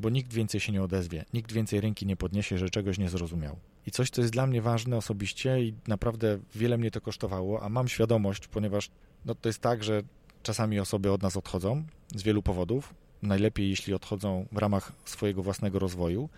bo 0.00 0.10
nikt 0.10 0.32
więcej 0.32 0.60
się 0.60 0.72
nie 0.72 0.82
odezwie, 0.82 1.24
nikt 1.34 1.52
więcej 1.52 1.80
ręki 1.80 2.06
nie 2.06 2.16
podniesie, 2.16 2.58
że 2.58 2.70
czegoś 2.70 2.98
nie 2.98 3.08
zrozumiał. 3.08 3.56
I 3.86 3.90
coś, 3.90 4.10
co 4.10 4.20
jest 4.20 4.32
dla 4.32 4.46
mnie 4.46 4.62
ważne 4.62 4.96
osobiście 4.96 5.62
i 5.62 5.74
naprawdę 5.86 6.38
wiele 6.54 6.78
mnie 6.78 6.90
to 6.90 7.00
kosztowało, 7.00 7.62
a 7.62 7.68
mam 7.68 7.88
świadomość, 7.88 8.48
ponieważ 8.48 8.90
no, 9.24 9.34
to 9.34 9.48
jest 9.48 9.60
tak, 9.60 9.84
że 9.84 10.02
czasami 10.42 10.80
osoby 10.80 11.12
od 11.12 11.22
nas 11.22 11.36
odchodzą 11.36 11.84
z 12.14 12.22
wielu 12.22 12.42
powodów. 12.42 12.94
Najlepiej, 13.22 13.70
jeśli 13.70 13.94
odchodzą 13.94 14.46
w 14.52 14.56
ramach 14.56 14.92
swojego 15.04 15.42
własnego 15.42 15.78
rozwoju. 15.78 16.28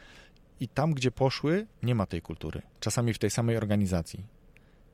I 0.61 0.68
tam, 0.68 0.94
gdzie 0.94 1.11
poszły, 1.11 1.66
nie 1.83 1.94
ma 1.94 2.07
tej 2.07 2.22
kultury. 2.22 2.62
Czasami 2.81 3.14
w 3.14 3.18
tej 3.18 3.31
samej 3.31 3.57
organizacji. 3.57 4.24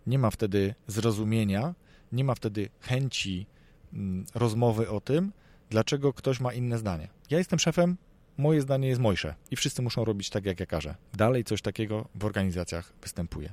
Nie 0.07 0.19
ma 0.19 0.31
wtedy 0.31 0.75
zrozumienia, 0.87 1.75
nie 2.13 2.25
ma 2.25 2.35
wtedy 2.35 2.69
chęci 2.81 3.47
mm, 3.93 4.25
rozmowy 4.35 4.91
o 4.91 5.01
tym, 5.01 5.33
dlaczego 5.71 6.13
ktoś 6.13 6.41
ma 6.41 6.53
inne 6.53 6.79
zdanie. 6.79 7.09
Ja 7.31 7.39
jestem 7.39 7.59
szefem, 7.59 7.97
moje 8.39 8.61
zdanie 8.61 8.89
jest 8.89 9.01
mojsze 9.01 9.35
i 9.51 9.57
wszyscy 9.57 9.83
muszą 9.83 10.05
robić 10.05 10.31
tak, 10.31 10.45
jak 10.45 10.61
ja 10.61 10.67
każę. 10.67 10.95
Dalej 11.15 11.45
coś 11.45 11.63
takiego 11.63 12.09
w 12.15 12.25
organizacjach 12.25 12.93
występuje. 13.03 13.53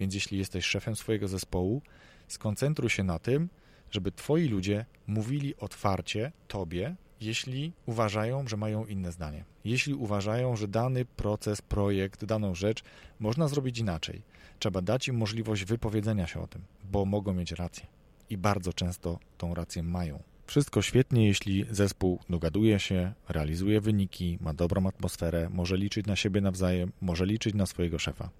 Więc 0.00 0.14
jeśli 0.14 0.38
jesteś 0.38 0.64
szefem 0.64 0.96
swojego 0.96 1.28
zespołu, 1.28 1.82
skoncentruj 2.28 2.90
się 2.90 3.04
na 3.04 3.18
tym, 3.18 3.48
żeby 3.90 4.12
twoi 4.12 4.48
ludzie 4.48 4.86
mówili 5.06 5.56
otwarcie 5.56 6.32
tobie, 6.48 6.96
jeśli 7.20 7.72
uważają, 7.86 8.48
że 8.48 8.56
mają 8.56 8.86
inne 8.86 9.12
zdanie. 9.12 9.44
Jeśli 9.64 9.94
uważają, 9.94 10.56
że 10.56 10.68
dany 10.68 11.04
proces, 11.04 11.62
projekt, 11.62 12.24
daną 12.24 12.54
rzecz 12.54 12.82
można 13.20 13.48
zrobić 13.48 13.78
inaczej. 13.78 14.22
Trzeba 14.58 14.82
dać 14.82 15.08
im 15.08 15.16
możliwość 15.16 15.64
wypowiedzenia 15.64 16.26
się 16.26 16.40
o 16.40 16.46
tym, 16.46 16.62
bo 16.84 17.04
mogą 17.04 17.34
mieć 17.34 17.52
rację. 17.52 17.86
I 18.30 18.36
bardzo 18.38 18.72
często 18.72 19.18
tą 19.38 19.54
rację 19.54 19.82
mają. 19.82 20.22
Wszystko 20.46 20.82
świetnie, 20.82 21.26
jeśli 21.26 21.66
zespół 21.70 22.18
dogaduje 22.30 22.78
się, 22.78 23.12
realizuje 23.28 23.80
wyniki, 23.80 24.38
ma 24.40 24.54
dobrą 24.54 24.86
atmosferę, 24.86 25.48
może 25.50 25.76
liczyć 25.76 26.06
na 26.06 26.16
siebie 26.16 26.40
nawzajem, 26.40 26.92
może 27.00 27.26
liczyć 27.26 27.54
na 27.54 27.66
swojego 27.66 27.98
szefa. 27.98 28.30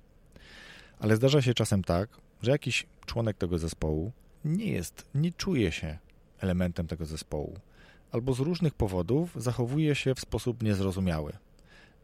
Ale 0.98 1.16
zdarza 1.16 1.42
się 1.42 1.54
czasem 1.54 1.84
tak, 1.84 2.08
że 2.42 2.50
jakiś 2.50 2.86
członek 3.06 3.36
tego 3.36 3.58
zespołu 3.58 4.12
nie 4.44 4.66
jest, 4.66 5.06
nie 5.14 5.32
czuje 5.32 5.72
się 5.72 5.98
elementem 6.40 6.86
tego 6.86 7.04
zespołu, 7.04 7.58
albo 8.12 8.34
z 8.34 8.40
różnych 8.40 8.74
powodów 8.74 9.30
zachowuje 9.36 9.94
się 9.94 10.14
w 10.14 10.20
sposób 10.20 10.62
niezrozumiały, 10.62 11.32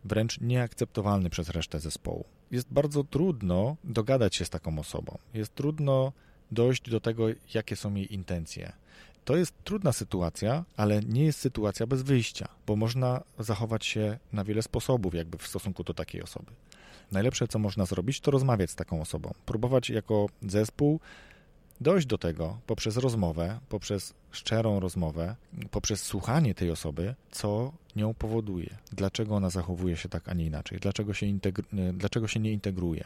wręcz 0.04 0.40
nieakceptowalny 0.40 1.30
przez 1.30 1.48
resztę 1.48 1.80
zespołu. 1.80 2.24
Jest 2.50 2.72
bardzo 2.72 3.04
trudno 3.04 3.76
dogadać 3.84 4.36
się 4.36 4.44
z 4.44 4.50
taką 4.50 4.78
osobą. 4.78 5.18
Jest 5.34 5.54
trudno 5.54 6.12
dojść 6.50 6.90
do 6.90 7.00
tego, 7.00 7.24
jakie 7.54 7.76
są 7.76 7.94
jej 7.94 8.14
intencje. 8.14 8.72
To 9.24 9.36
jest 9.36 9.54
trudna 9.64 9.92
sytuacja, 9.92 10.64
ale 10.76 11.00
nie 11.00 11.24
jest 11.24 11.38
sytuacja 11.38 11.86
bez 11.86 12.02
wyjścia, 12.02 12.48
bo 12.66 12.76
można 12.76 13.22
zachować 13.38 13.86
się 13.86 14.18
na 14.32 14.44
wiele 14.44 14.62
sposobów, 14.62 15.14
jakby 15.14 15.38
w 15.38 15.46
stosunku 15.46 15.84
do 15.84 15.94
takiej 15.94 16.22
osoby. 16.22 16.52
Najlepsze, 17.12 17.48
co 17.48 17.58
można 17.58 17.86
zrobić, 17.86 18.20
to 18.20 18.30
rozmawiać 18.30 18.70
z 18.70 18.74
taką 18.74 19.00
osobą, 19.00 19.34
próbować 19.46 19.90
jako 19.90 20.26
zespół 20.42 21.00
dojść 21.80 22.06
do 22.06 22.18
tego 22.18 22.58
poprzez 22.66 22.96
rozmowę, 22.96 23.60
poprzez 23.68 24.14
szczerą 24.30 24.80
rozmowę, 24.80 25.36
poprzez 25.70 26.02
słuchanie 26.02 26.54
tej 26.54 26.70
osoby, 26.70 27.14
co 27.30 27.72
nią 27.96 28.14
powoduje, 28.14 28.76
dlaczego 28.92 29.36
ona 29.36 29.50
zachowuje 29.50 29.96
się 29.96 30.08
tak, 30.08 30.28
a 30.28 30.34
nie 30.34 30.46
inaczej, 30.46 30.78
dlaczego 30.78 31.14
się, 31.14 31.26
dlaczego 31.92 32.28
się 32.28 32.40
nie 32.40 32.52
integruje, 32.52 33.04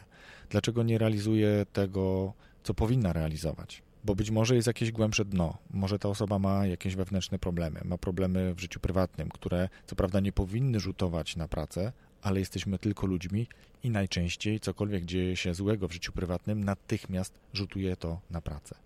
dlaczego 0.50 0.82
nie 0.82 0.98
realizuje 0.98 1.66
tego, 1.72 2.32
co 2.62 2.74
powinna 2.74 3.12
realizować 3.12 3.82
bo 4.04 4.14
być 4.14 4.30
może 4.30 4.56
jest 4.56 4.66
jakieś 4.66 4.92
głębsze 4.92 5.24
dno. 5.24 5.58
Może 5.70 5.98
ta 5.98 6.08
osoba 6.08 6.38
ma 6.38 6.66
jakieś 6.66 6.96
wewnętrzne 6.96 7.38
problemy, 7.38 7.80
ma 7.84 7.98
problemy 7.98 8.54
w 8.54 8.60
życiu 8.60 8.80
prywatnym, 8.80 9.28
które 9.28 9.68
co 9.86 9.96
prawda 9.96 10.20
nie 10.20 10.32
powinny 10.32 10.80
rzutować 10.80 11.36
na 11.36 11.48
pracę, 11.48 11.92
ale 12.22 12.40
jesteśmy 12.40 12.78
tylko 12.78 13.06
ludźmi 13.06 13.46
i 13.82 13.90
najczęściej 13.90 14.60
cokolwiek 14.60 15.04
dzieje 15.04 15.36
się 15.36 15.54
złego 15.54 15.88
w 15.88 15.92
życiu 15.92 16.12
prywatnym, 16.12 16.64
natychmiast 16.64 17.38
rzutuje 17.52 17.96
to 17.96 18.20
na 18.30 18.40
pracę. 18.40 18.83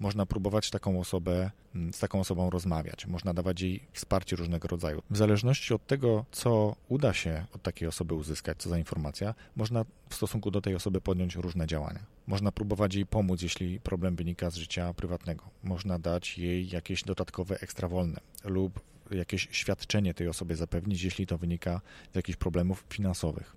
Można 0.00 0.26
próbować 0.26 0.70
taką 0.70 1.00
osobę, 1.00 1.50
mm, 1.74 1.92
z 1.92 1.98
taką 1.98 2.20
osobą 2.20 2.50
rozmawiać, 2.50 3.06
można 3.06 3.34
dawać 3.34 3.60
jej 3.60 3.82
wsparcie 3.92 4.36
różnego 4.36 4.68
rodzaju. 4.68 5.02
W 5.10 5.16
zależności 5.16 5.74
od 5.74 5.86
tego, 5.86 6.24
co 6.32 6.76
uda 6.88 7.12
się 7.12 7.46
od 7.52 7.62
takiej 7.62 7.88
osoby 7.88 8.14
uzyskać, 8.14 8.58
co 8.58 8.70
za 8.70 8.78
informacja, 8.78 9.34
można 9.56 9.84
w 10.08 10.14
stosunku 10.14 10.50
do 10.50 10.60
tej 10.60 10.74
osoby 10.74 11.00
podjąć 11.00 11.34
różne 11.34 11.66
działania. 11.66 12.00
Można 12.26 12.52
próbować 12.52 12.94
jej 12.94 13.06
pomóc, 13.06 13.42
jeśli 13.42 13.80
problem 13.80 14.16
wynika 14.16 14.50
z 14.50 14.56
życia 14.56 14.94
prywatnego. 14.94 15.44
Można 15.62 15.98
dać 15.98 16.38
jej 16.38 16.68
jakieś 16.68 17.02
dodatkowe 17.02 17.60
ekstra 17.60 17.88
wolne 17.88 18.20
lub 18.44 18.80
jakieś 19.10 19.48
świadczenie 19.50 20.14
tej 20.14 20.28
osobie 20.28 20.56
zapewnić, 20.56 21.02
jeśli 21.02 21.26
to 21.26 21.38
wynika 21.38 21.80
z 22.12 22.16
jakichś 22.16 22.38
problemów 22.38 22.84
finansowych. 22.90 23.56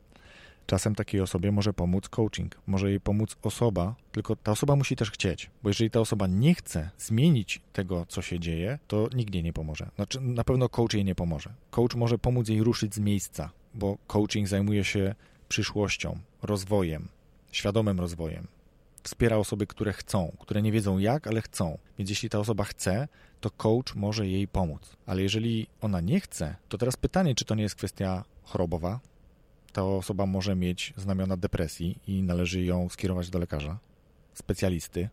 Czasem 0.69 0.95
takiej 0.95 1.21
osobie 1.21 1.51
może 1.51 1.73
pomóc 1.73 2.09
coaching, 2.09 2.55
może 2.67 2.89
jej 2.89 2.99
pomóc 2.99 3.35
osoba, 3.41 3.95
tylko 4.11 4.35
ta 4.35 4.51
osoba 4.51 4.75
musi 4.75 4.95
też 4.95 5.11
chcieć, 5.11 5.49
bo 5.63 5.69
jeżeli 5.69 5.91
ta 5.91 5.99
osoba 5.99 6.27
nie 6.27 6.55
chce 6.55 6.89
zmienić 6.97 7.61
tego, 7.73 8.05
co 8.09 8.21
się 8.21 8.39
dzieje, 8.39 8.79
to 8.87 9.09
nikt 9.15 9.33
jej 9.33 9.43
nie 9.43 9.53
pomoże. 9.53 9.89
Znaczy, 9.95 10.21
na 10.21 10.43
pewno 10.43 10.69
coach 10.69 10.93
jej 10.93 11.05
nie 11.05 11.15
pomoże. 11.15 11.53
Coach 11.71 11.95
może 11.95 12.17
pomóc 12.17 12.49
jej 12.49 12.63
ruszyć 12.63 12.95
z 12.95 12.99
miejsca, 12.99 13.49
bo 13.73 13.97
coaching 14.07 14.47
zajmuje 14.47 14.83
się 14.83 15.15
przyszłością, 15.47 16.19
rozwojem, 16.41 17.07
świadomym 17.51 17.99
rozwojem. 17.99 18.47
Wspiera 19.03 19.37
osoby, 19.37 19.67
które 19.67 19.93
chcą, 19.93 20.31
które 20.39 20.61
nie 20.61 20.71
wiedzą 20.71 20.97
jak, 20.97 21.27
ale 21.27 21.41
chcą. 21.41 21.77
Więc 21.97 22.09
jeśli 22.09 22.29
ta 22.29 22.39
osoba 22.39 22.63
chce, 22.63 23.07
to 23.41 23.51
coach 23.51 23.95
może 23.95 24.27
jej 24.27 24.47
pomóc. 24.47 24.95
Ale 25.05 25.21
jeżeli 25.21 25.67
ona 25.81 26.01
nie 26.01 26.19
chce, 26.19 26.55
to 26.69 26.77
teraz 26.77 26.97
pytanie, 26.97 27.35
czy 27.35 27.45
to 27.45 27.55
nie 27.55 27.63
jest 27.63 27.75
kwestia 27.75 28.23
chorobowa, 28.43 28.99
ta 29.71 29.83
osoba 29.83 30.25
może 30.25 30.55
mieć 30.55 30.93
znamiona 30.97 31.37
depresji 31.37 31.97
i 32.07 32.23
należy 32.23 32.63
ją 32.63 32.89
skierować 32.89 33.29
do 33.29 33.39
lekarza, 33.39 33.79
specjalisty, 34.33 35.09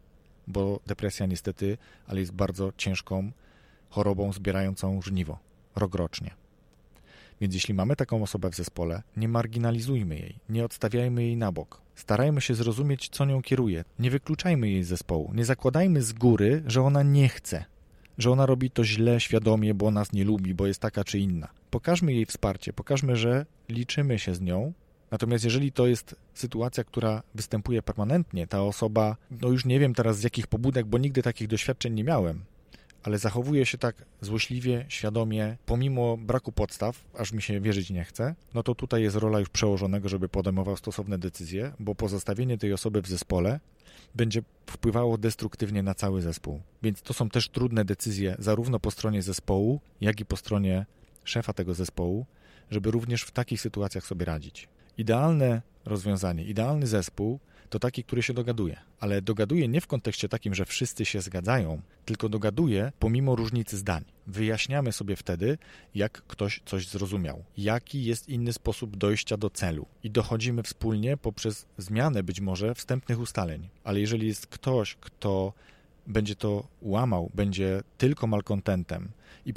bo 0.46 0.80
depresja 0.86 1.26
niestety, 1.26 1.78
ale 2.06 2.20
jest 2.20 2.32
bardzo 2.32 2.72
ciężką 2.76 3.30
chorobą 3.90 4.32
zbierającą 4.32 5.02
żniwo 5.02 5.38
rokrocznie. 5.76 6.30
Więc 7.40 7.54
jeśli 7.54 7.74
mamy 7.74 7.96
taką 7.96 8.22
osobę 8.22 8.50
w 8.50 8.56
zespole, 8.56 9.02
nie 9.16 9.28
marginalizujmy 9.28 10.18
jej, 10.18 10.36
nie 10.48 10.64
odstawiajmy 10.64 11.22
jej 11.22 11.36
na 11.36 11.52
bok. 11.52 11.80
Starajmy 11.94 12.40
się 12.40 12.54
zrozumieć, 12.54 13.08
co 13.08 13.24
nią 13.24 13.42
kieruje. 13.42 13.84
Nie 13.98 14.10
wykluczajmy 14.10 14.70
jej 14.70 14.84
z 14.84 14.88
zespołu. 14.88 15.32
Nie 15.34 15.44
zakładajmy 15.44 16.02
z 16.02 16.12
góry, 16.12 16.62
że 16.66 16.82
ona 16.82 17.02
nie 17.02 17.28
chce 17.28 17.64
że 18.18 18.30
ona 18.30 18.46
robi 18.46 18.70
to 18.70 18.84
źle, 18.84 19.20
świadomie, 19.20 19.74
bo 19.74 19.90
nas 19.90 20.12
nie 20.12 20.24
lubi, 20.24 20.54
bo 20.54 20.66
jest 20.66 20.80
taka 20.80 21.04
czy 21.04 21.18
inna. 21.18 21.48
Pokażmy 21.70 22.12
jej 22.12 22.26
wsparcie, 22.26 22.72
pokażmy, 22.72 23.16
że 23.16 23.46
liczymy 23.68 24.18
się 24.18 24.34
z 24.34 24.40
nią. 24.40 24.72
Natomiast 25.10 25.44
jeżeli 25.44 25.72
to 25.72 25.86
jest 25.86 26.16
sytuacja, 26.34 26.84
która 26.84 27.22
występuje 27.34 27.82
permanentnie, 27.82 28.46
ta 28.46 28.62
osoba, 28.62 29.16
no 29.30 29.48
już 29.48 29.64
nie 29.64 29.80
wiem 29.80 29.94
teraz 29.94 30.18
z 30.18 30.22
jakich 30.22 30.46
pobudek, 30.46 30.86
bo 30.86 30.98
nigdy 30.98 31.22
takich 31.22 31.48
doświadczeń 31.48 31.94
nie 31.94 32.04
miałem, 32.04 32.44
ale 33.02 33.18
zachowuje 33.18 33.66
się 33.66 33.78
tak 33.78 34.04
złośliwie, 34.20 34.84
świadomie, 34.88 35.56
pomimo 35.66 36.16
braku 36.16 36.52
podstaw, 36.52 37.04
aż 37.14 37.32
mi 37.32 37.42
się 37.42 37.60
wierzyć 37.60 37.90
nie 37.90 38.04
chce, 38.04 38.34
no 38.54 38.62
to 38.62 38.74
tutaj 38.74 39.02
jest 39.02 39.16
rola 39.16 39.40
już 39.40 39.48
przełożonego, 39.48 40.08
żeby 40.08 40.28
podejmował 40.28 40.76
stosowne 40.76 41.18
decyzje, 41.18 41.72
bo 41.80 41.94
pozostawienie 41.94 42.58
tej 42.58 42.72
osoby 42.72 43.02
w 43.02 43.08
zespole 43.08 43.60
będzie 44.14 44.42
wpływało 44.66 45.18
destruktywnie 45.18 45.82
na 45.82 45.94
cały 45.94 46.22
zespół. 46.22 46.60
Więc 46.82 47.02
to 47.02 47.14
są 47.14 47.28
też 47.28 47.48
trudne 47.48 47.84
decyzje, 47.84 48.36
zarówno 48.38 48.80
po 48.80 48.90
stronie 48.90 49.22
zespołu, 49.22 49.80
jak 50.00 50.20
i 50.20 50.24
po 50.24 50.36
stronie 50.36 50.86
szefa 51.28 51.52
tego 51.52 51.74
zespołu, 51.74 52.26
żeby 52.70 52.90
również 52.90 53.22
w 53.22 53.30
takich 53.30 53.60
sytuacjach 53.60 54.06
sobie 54.06 54.24
radzić. 54.24 54.68
Idealne 54.98 55.62
rozwiązanie, 55.84 56.44
idealny 56.44 56.86
zespół 56.86 57.40
to 57.70 57.78
taki, 57.78 58.04
który 58.04 58.22
się 58.22 58.34
dogaduje. 58.34 58.76
Ale 59.00 59.22
dogaduje 59.22 59.68
nie 59.68 59.80
w 59.80 59.86
kontekście 59.86 60.28
takim, 60.28 60.54
że 60.54 60.64
wszyscy 60.64 61.04
się 61.04 61.20
zgadzają, 61.20 61.82
tylko 62.04 62.28
dogaduje 62.28 62.92
pomimo 62.98 63.36
różnicy 63.36 63.76
zdań. 63.76 64.04
Wyjaśniamy 64.26 64.92
sobie 64.92 65.16
wtedy, 65.16 65.58
jak 65.94 66.22
ktoś 66.22 66.62
coś 66.64 66.88
zrozumiał, 66.88 67.44
jaki 67.56 68.04
jest 68.04 68.28
inny 68.28 68.52
sposób 68.52 68.96
dojścia 68.96 69.36
do 69.36 69.50
celu 69.50 69.86
i 70.02 70.10
dochodzimy 70.10 70.62
wspólnie 70.62 71.16
poprzez 71.16 71.66
zmianę 71.78 72.22
być 72.22 72.40
może 72.40 72.74
wstępnych 72.74 73.20
ustaleń. 73.20 73.68
Ale 73.84 74.00
jeżeli 74.00 74.26
jest 74.26 74.46
ktoś, 74.46 74.94
kto 74.94 75.52
będzie 76.06 76.36
to 76.36 76.68
łamał, 76.82 77.30
będzie 77.34 77.82
tylko 77.98 78.26
malkontentem 78.26 79.08
i 79.46 79.52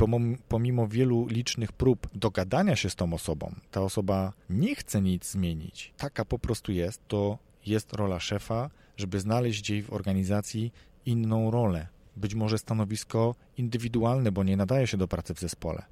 pomimo, 0.47 0.87
wielu 0.87 1.27
licznych 1.27 1.71
prób 1.71 2.07
dogadania 2.15 2.75
się 2.75 2.89
z 2.89 2.95
tą 2.95 3.13
osobą, 3.13 3.55
ta 3.71 3.81
osoba 3.81 4.33
nie 4.49 4.75
chce 4.75 5.01
nic 5.01 5.31
zmienić, 5.31 5.93
taka 5.97 6.25
po 6.25 6.39
prostu 6.39 6.71
jest, 6.71 7.07
to 7.07 7.37
jest 7.65 7.93
rola 7.93 8.19
szefa, 8.19 8.69
żeby 8.97 9.19
znaleźć 9.19 9.69
jej 9.69 9.83
w 9.83 9.93
organizacji 9.93 10.73
inną 11.05 11.51
rolę. 11.51 11.87
Być 12.15 12.35
może 12.35 12.57
stanowisko 12.57 13.35
indywidualne, 13.57 14.31
bo 14.31 14.43
nie 14.43 14.57
nadaje 14.57 14.87
się 14.87 14.97
do 14.97 15.07
pracy 15.07 15.33
w 15.33 15.39
zespole. 15.39 15.85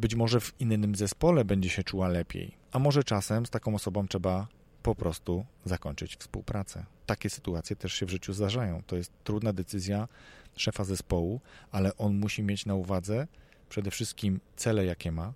Być 0.00 0.14
może 0.14 0.40
w 0.40 0.60
innym 0.60 0.94
zespole 0.94 1.44
będzie 1.44 1.68
się 1.68 1.84
czuła 1.84 2.08
lepiej, 2.08 2.54
a 2.72 2.78
może 2.78 3.04
czasem 3.04 3.46
z 3.46 3.50
taką 3.50 3.74
osobą 3.74 4.08
trzeba 4.08 4.48
po 4.82 4.94
prostu 4.94 5.44
zakończyć 5.64 6.16
współpracę. 6.16 6.84
Takie 7.06 7.30
sytuacje 7.30 7.76
też 7.76 7.92
się 7.92 8.06
w 8.06 8.10
życiu 8.10 8.32
zdarzają. 8.32 8.82
To 8.86 8.96
jest 8.96 9.12
trudna 9.24 9.52
decyzja 9.52 10.08
szefa 10.56 10.84
zespołu, 10.84 11.40
ale 11.70 11.96
on 11.96 12.18
musi 12.18 12.42
mieć 12.42 12.66
na 12.66 12.74
uwadze 12.74 13.26
przede 13.68 13.90
wszystkim 13.90 14.40
cele, 14.56 14.84
jakie 14.84 15.12
ma, 15.12 15.32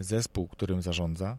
zespół, 0.00 0.48
którym 0.48 0.82
zarządza 0.82 1.38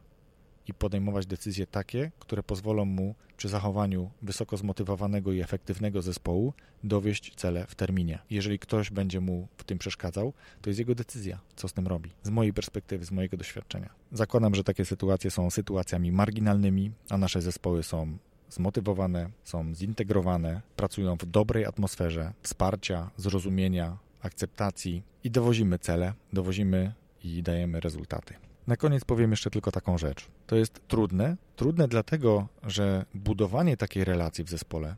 i 0.67 0.73
podejmować 0.73 1.25
decyzje 1.25 1.67
takie, 1.67 2.11
które 2.19 2.43
pozwolą 2.43 2.85
mu 2.85 3.15
przy 3.37 3.49
zachowaniu 3.49 4.11
wysoko 4.21 4.57
zmotywowanego 4.57 5.31
i 5.31 5.41
efektywnego 5.41 6.01
zespołu 6.01 6.53
dowieść 6.83 7.35
cele 7.35 7.65
w 7.67 7.75
terminie. 7.75 8.19
Jeżeli 8.29 8.59
ktoś 8.59 8.89
będzie 8.89 9.21
mu 9.21 9.47
w 9.57 9.63
tym 9.63 9.77
przeszkadzał, 9.77 10.33
to 10.61 10.69
jest 10.69 10.79
jego 10.79 10.95
decyzja, 10.95 11.39
co 11.55 11.67
z 11.67 11.73
tym 11.73 11.87
robi. 11.87 12.11
Z 12.23 12.29
mojej 12.29 12.53
perspektywy, 12.53 13.05
z 13.05 13.11
mojego 13.11 13.37
doświadczenia. 13.37 13.89
Zakładam, 14.11 14.55
że 14.55 14.63
takie 14.63 14.85
sytuacje 14.85 15.31
są 15.31 15.49
sytuacjami 15.49 16.11
marginalnymi, 16.11 16.91
a 17.09 17.17
nasze 17.17 17.41
zespoły 17.41 17.83
są 17.83 18.17
zmotywowane, 18.49 19.29
są 19.43 19.75
zintegrowane, 19.75 20.61
pracują 20.75 21.15
w 21.15 21.25
dobrej 21.25 21.65
atmosferze 21.65 22.33
wsparcia, 22.41 23.11
zrozumienia, 23.17 23.97
akceptacji 24.21 25.03
i 25.23 25.31
dowozimy 25.31 25.79
cele, 25.79 26.13
dowozimy 26.33 26.93
i 27.23 27.43
dajemy 27.43 27.79
rezultaty. 27.79 28.50
Na 28.67 28.77
koniec 28.77 29.05
powiem 29.05 29.31
jeszcze 29.31 29.49
tylko 29.49 29.71
taką 29.71 29.97
rzecz. 29.97 30.27
To 30.47 30.55
jest 30.55 30.87
trudne. 30.87 31.37
Trudne 31.55 31.87
dlatego, 31.87 32.47
że 32.63 33.05
budowanie 33.13 33.77
takiej 33.77 34.05
relacji 34.05 34.43
w 34.43 34.49
zespole, 34.49 34.95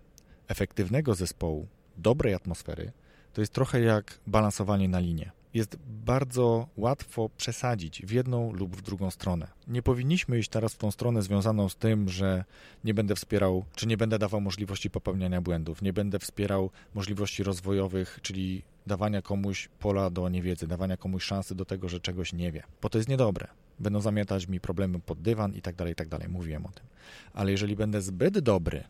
efektywnego 0.47 1.15
zespołu, 1.15 1.67
dobrej 1.97 2.33
atmosfery, 2.33 2.91
to 3.33 3.41
jest 3.41 3.53
trochę 3.53 3.81
jak 3.81 4.19
balansowanie 4.27 4.89
na 4.89 4.99
linie. 4.99 5.31
Jest 5.53 5.77
bardzo 6.05 6.67
łatwo 6.77 7.29
przesadzić 7.37 8.05
w 8.05 8.11
jedną 8.11 8.53
lub 8.53 8.75
w 8.75 8.81
drugą 8.81 9.11
stronę. 9.11 9.47
Nie 9.67 9.81
powinniśmy 9.81 10.39
iść 10.39 10.49
teraz 10.49 10.73
w 10.73 10.77
tą 10.77 10.91
stronę 10.91 11.21
związaną 11.21 11.69
z 11.69 11.75
tym, 11.75 12.09
że 12.09 12.43
nie 12.83 12.93
będę 12.93 13.15
wspierał, 13.15 13.65
czy 13.75 13.87
nie 13.87 13.97
będę 13.97 14.19
dawał 14.19 14.41
możliwości 14.41 14.89
popełniania 14.89 15.41
błędów, 15.41 15.81
nie 15.81 15.93
będę 15.93 16.19
wspierał 16.19 16.69
możliwości 16.93 17.43
rozwojowych, 17.43 18.19
czyli 18.21 18.63
dawania 18.87 19.21
komuś 19.21 19.69
pola 19.79 20.09
do 20.09 20.29
niewiedzy, 20.29 20.67
dawania 20.67 20.97
komuś 20.97 21.23
szansy 21.23 21.55
do 21.55 21.65
tego, 21.65 21.89
że 21.89 21.99
czegoś 21.99 22.33
nie 22.33 22.51
wie, 22.51 22.63
bo 22.81 22.89
to 22.89 22.97
jest 22.97 23.09
niedobre. 23.09 23.47
Będą 23.79 24.01
zamiatać 24.01 24.47
mi 24.47 24.59
problemy 24.59 24.99
pod 24.99 25.21
dywan 25.21 25.53
i 25.53 25.61
tak 25.61 25.75
dalej, 25.75 25.93
i 25.93 25.95
tak 25.95 26.07
dalej. 26.07 26.29
Mówiłem 26.29 26.65
o 26.65 26.69
tym. 26.69 26.85
Ale 27.33 27.51
jeżeli 27.51 27.75
będę 27.75 28.01
zbyt 28.01 28.39
dobry 28.39 28.83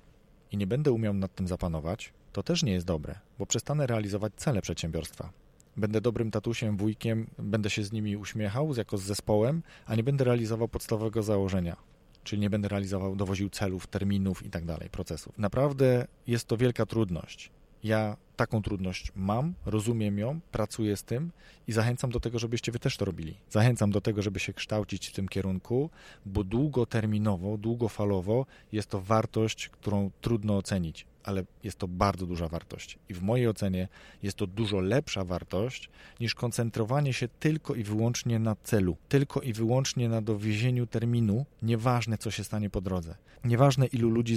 i 0.52 0.58
nie 0.58 0.68
będę 0.68 0.92
umiał 0.92 1.14
nad 1.14 1.36
tym 1.36 1.48
zapanować, 1.48 2.14
to 2.34 2.44
też 2.44 2.64
nie 2.64 2.72
jest 2.72 2.86
dobre, 2.86 3.20
bo 3.40 3.46
przestanę 3.46 3.88
realizować 3.88 4.34
cele 4.36 4.62
przedsiębiorstwa. 4.62 5.43
Będę 5.78 6.02
dobrym 6.02 6.32
tatusiem, 6.32 6.78
wujkiem, 6.78 7.28
będę 7.38 7.70
się 7.70 7.84
z 7.84 7.92
nimi 7.92 8.18
uśmiechał 8.18 8.74
jako 8.78 8.98
z 8.98 9.04
zespołem, 9.04 9.64
a 9.86 9.96
nie 9.96 10.04
będę 10.04 10.24
realizował 10.24 10.68
podstawowego 10.68 11.24
założenia, 11.24 11.76
czyli 12.24 12.42
nie 12.42 12.50
będę 12.50 12.68
realizował, 12.68 13.16
dowoził 13.16 13.50
celów, 13.50 13.88
terminów 13.88 14.46
i 14.46 14.50
tak 14.50 14.66
dalej, 14.66 14.90
procesów. 14.90 15.40
Naprawdę 15.40 16.08
jest 16.28 16.48
to 16.48 16.58
wielka 16.58 16.86
trudność. 16.86 17.52
Ja 17.84 18.18
taką 18.36 18.62
trudność 18.62 19.12
mam, 19.16 19.54
rozumiem 19.66 20.18
ją, 20.18 20.40
pracuję 20.52 20.98
z 20.98 21.04
tym 21.04 21.32
i 21.68 21.72
zachęcam 21.72 22.12
do 22.12 22.20
tego, 22.20 22.40
żebyście 22.40 22.72
wy 22.72 22.80
też 22.80 22.98
to 22.98 23.06
robili. 23.06 23.38
Zachęcam 23.50 23.92
do 23.92 24.02
tego, 24.02 24.22
żeby 24.22 24.40
się 24.40 24.54
kształcić 24.54 25.08
w 25.08 25.14
tym 25.14 25.28
kierunku, 25.28 25.90
bo 26.26 26.44
długoterminowo, 26.44 27.58
długofalowo 27.58 28.46
jest 28.72 28.90
to 28.90 29.02
wartość, 29.02 29.70
którą 29.70 30.12
trudno 30.22 30.58
ocenić, 30.58 31.06
ale 31.24 31.44
jest 31.64 31.78
to 31.78 31.88
bardzo 31.88 32.26
duża 32.26 32.48
wartość. 32.48 33.00
I 33.10 33.14
w 33.14 33.22
mojej 33.22 33.48
ocenie 33.48 33.88
jest 34.24 34.38
to 34.38 34.48
dużo 34.48 34.80
lepsza 34.80 35.24
wartość 35.24 35.90
niż 36.20 36.36
koncentrowanie 36.36 37.14
się 37.14 37.28
tylko 37.40 37.76
i 37.76 37.84
wyłącznie 37.84 38.40
na 38.40 38.56
celu, 38.64 38.98
tylko 39.10 39.42
i 39.42 39.54
wyłącznie 39.54 40.10
na 40.10 40.22
dowiezieniu 40.22 40.88
terminu, 40.88 41.46
nieważne 41.62 42.18
co 42.18 42.32
się 42.32 42.44
stanie 42.44 42.70
po 42.70 42.82
drodze. 42.82 43.16
Nieważne 43.44 43.86
ilu 43.86 44.10
ludzi 44.10 44.36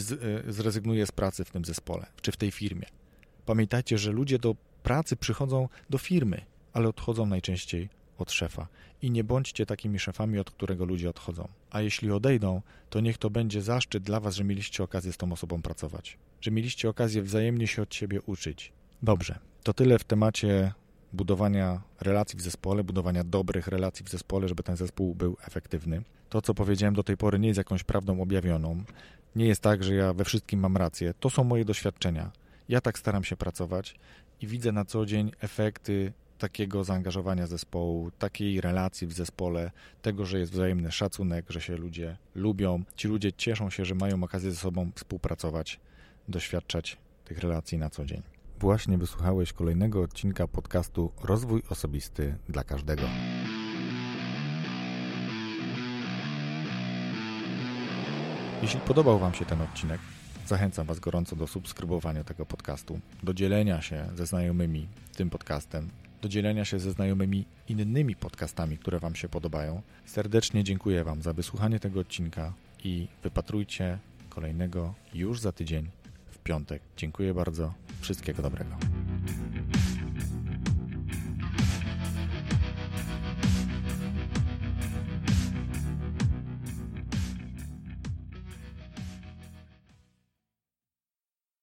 y, 0.49 0.53
zrezygnuje 0.53 1.07
z 1.07 1.13
pracy 1.13 1.45
w 1.45 1.51
tym 1.51 1.65
zespole 1.65 2.07
czy 2.23 2.33
w 2.33 2.37
tej 2.37 2.51
firmie. 2.51 2.87
Pamiętajcie, 3.47 3.99
że 3.99 4.13
ludzie 4.13 4.39
do 4.39 4.57
pracy 4.83 5.17
przychodzą 5.17 5.69
do 5.91 5.99
firmy, 5.99 6.41
ale 6.73 6.89
odchodzą 6.89 7.27
najczęściej 7.27 7.89
od 8.19 8.33
szefa. 8.33 8.67
I 9.03 9.11
nie 9.11 9.25
bądźcie 9.25 9.67
takimi 9.67 9.99
szefami, 9.99 10.39
od 10.39 10.51
którego 10.51 10.85
ludzie 10.85 11.11
odchodzą. 11.11 11.49
A 11.71 11.81
jeśli 11.81 12.11
odejdą, 12.11 12.63
to 12.91 13.01
niech 13.01 13.19
to 13.19 13.31
będzie 13.31 13.63
zaszczyt 13.63 14.03
dla 14.03 14.21
Was, 14.21 14.35
że 14.35 14.45
mieliście 14.45 14.85
okazję 14.85 15.13
z 15.13 15.17
tą 15.17 15.33
osobą 15.33 15.63
pracować, 15.63 16.19
że 16.41 16.51
mieliście 16.51 16.89
okazję 16.89 17.23
wzajemnie 17.23 17.67
się 17.67 17.83
od 17.83 17.95
siebie 17.95 18.23
uczyć. 18.23 18.73
Dobrze, 19.03 19.39
to 19.63 19.75
tyle 19.75 19.99
w 19.99 20.05
temacie 20.05 20.73
budowania 21.13 21.83
relacji 22.01 22.39
w 22.39 22.43
zespole, 22.43 22.85
budowania 22.85 23.25
dobrych 23.25 23.67
relacji 23.69 24.05
w 24.05 24.09
zespole, 24.09 24.49
żeby 24.49 24.63
ten 24.63 24.77
zespół 24.77 25.15
był 25.15 25.37
efektywny. 25.47 26.03
To, 26.29 26.43
co 26.43 26.55
powiedziałem 26.55 26.95
do 26.95 27.03
tej 27.03 27.17
pory, 27.17 27.39
nie 27.39 27.49
jest 27.49 27.59
jakąś 27.59 27.85
prawdą 27.85 28.21
objawioną. 28.21 28.85
Nie 29.37 29.47
jest 29.47 29.61
tak, 29.61 29.85
że 29.85 29.95
ja 29.95 30.13
we 30.13 30.25
wszystkim 30.25 30.61
mam 30.61 30.77
rację. 30.77 31.15
To 31.21 31.31
są 31.31 31.45
moje 31.45 31.65
doświadczenia. 31.65 32.31
Ja 32.69 32.81
tak 32.81 32.99
staram 32.99 33.25
się 33.25 33.37
pracować 33.37 33.95
i 34.41 34.47
widzę 34.47 34.73
na 34.73 34.85
co 34.85 35.07
dzień 35.07 35.31
efekty 35.41 36.13
takiego 36.39 36.85
zaangażowania 36.85 37.47
zespołu, 37.47 38.11
takiej 38.19 38.61
relacji 38.61 39.07
w 39.07 39.13
zespole, 39.13 39.71
tego, 40.03 40.27
że 40.27 40.39
jest 40.39 40.53
wzajemny 40.53 40.93
szacunek, 40.93 41.47
że 41.49 41.61
się 41.61 41.77
ludzie 41.77 42.17
lubią. 42.35 42.83
Ci 42.97 43.09
ludzie 43.09 43.33
cieszą 43.33 43.71
się, 43.71 43.85
że 43.85 43.95
mają 43.95 44.25
okazję 44.25 44.51
ze 44.51 44.57
sobą 44.57 44.91
współpracować, 44.95 45.81
doświadczać 46.29 46.97
tych 47.25 47.39
relacji 47.39 47.79
na 47.79 47.91
co 47.91 48.05
dzień. 48.05 48.23
Właśnie 48.61 48.99
wysłuchałeś 48.99 49.53
kolejnego 49.53 50.03
odcinka 50.03 50.49
podcastu 50.49 51.13
Rozwój 51.23 51.63
Osobisty 51.71 52.35
dla 52.49 52.65
Każdego. 52.65 53.03
Jeśli 58.63 58.81
podobał 58.81 59.19
Wam 59.19 59.35
się 59.35 59.45
ten 59.45 59.61
odcinek, 59.61 60.01
Zachęcam 60.47 60.87
Was 60.87 61.01
gorąco 61.01 61.37
do 61.37 61.47
subskrybowania 61.47 62.25
tego 62.25 62.47
podcastu, 62.47 63.01
do 63.23 63.35
dzielenia 63.35 63.83
się 63.83 64.07
ze 64.15 64.27
znajomymi 64.27 64.89
tym 65.17 65.31
podcastem, 65.31 65.89
do 66.23 66.29
dzielenia 66.29 66.65
się 66.65 66.79
ze 66.79 66.91
znajomymi 66.91 67.45
innymi 67.69 68.17
podcastami, 68.17 68.79
które 68.79 68.99
Wam 68.99 69.15
się 69.15 69.29
podobają. 69.29 69.83
Serdecznie 70.05 70.65
dziękuję 70.65 71.05
Wam 71.05 71.23
za 71.23 71.33
wysłuchanie 71.33 71.81
tego 71.81 72.01
odcinka 72.01 72.53
i 72.85 73.09
wypatrujcie 73.23 73.99
kolejnego 74.29 74.95
już 75.15 75.41
za 75.41 75.53
tydzień 75.53 75.89
w 76.31 76.39
piątek. 76.39 76.83
Dziękuję 76.97 77.35
bardzo. 77.35 77.75
Wszystkiego 78.01 78.43
dobrego. 78.43 78.77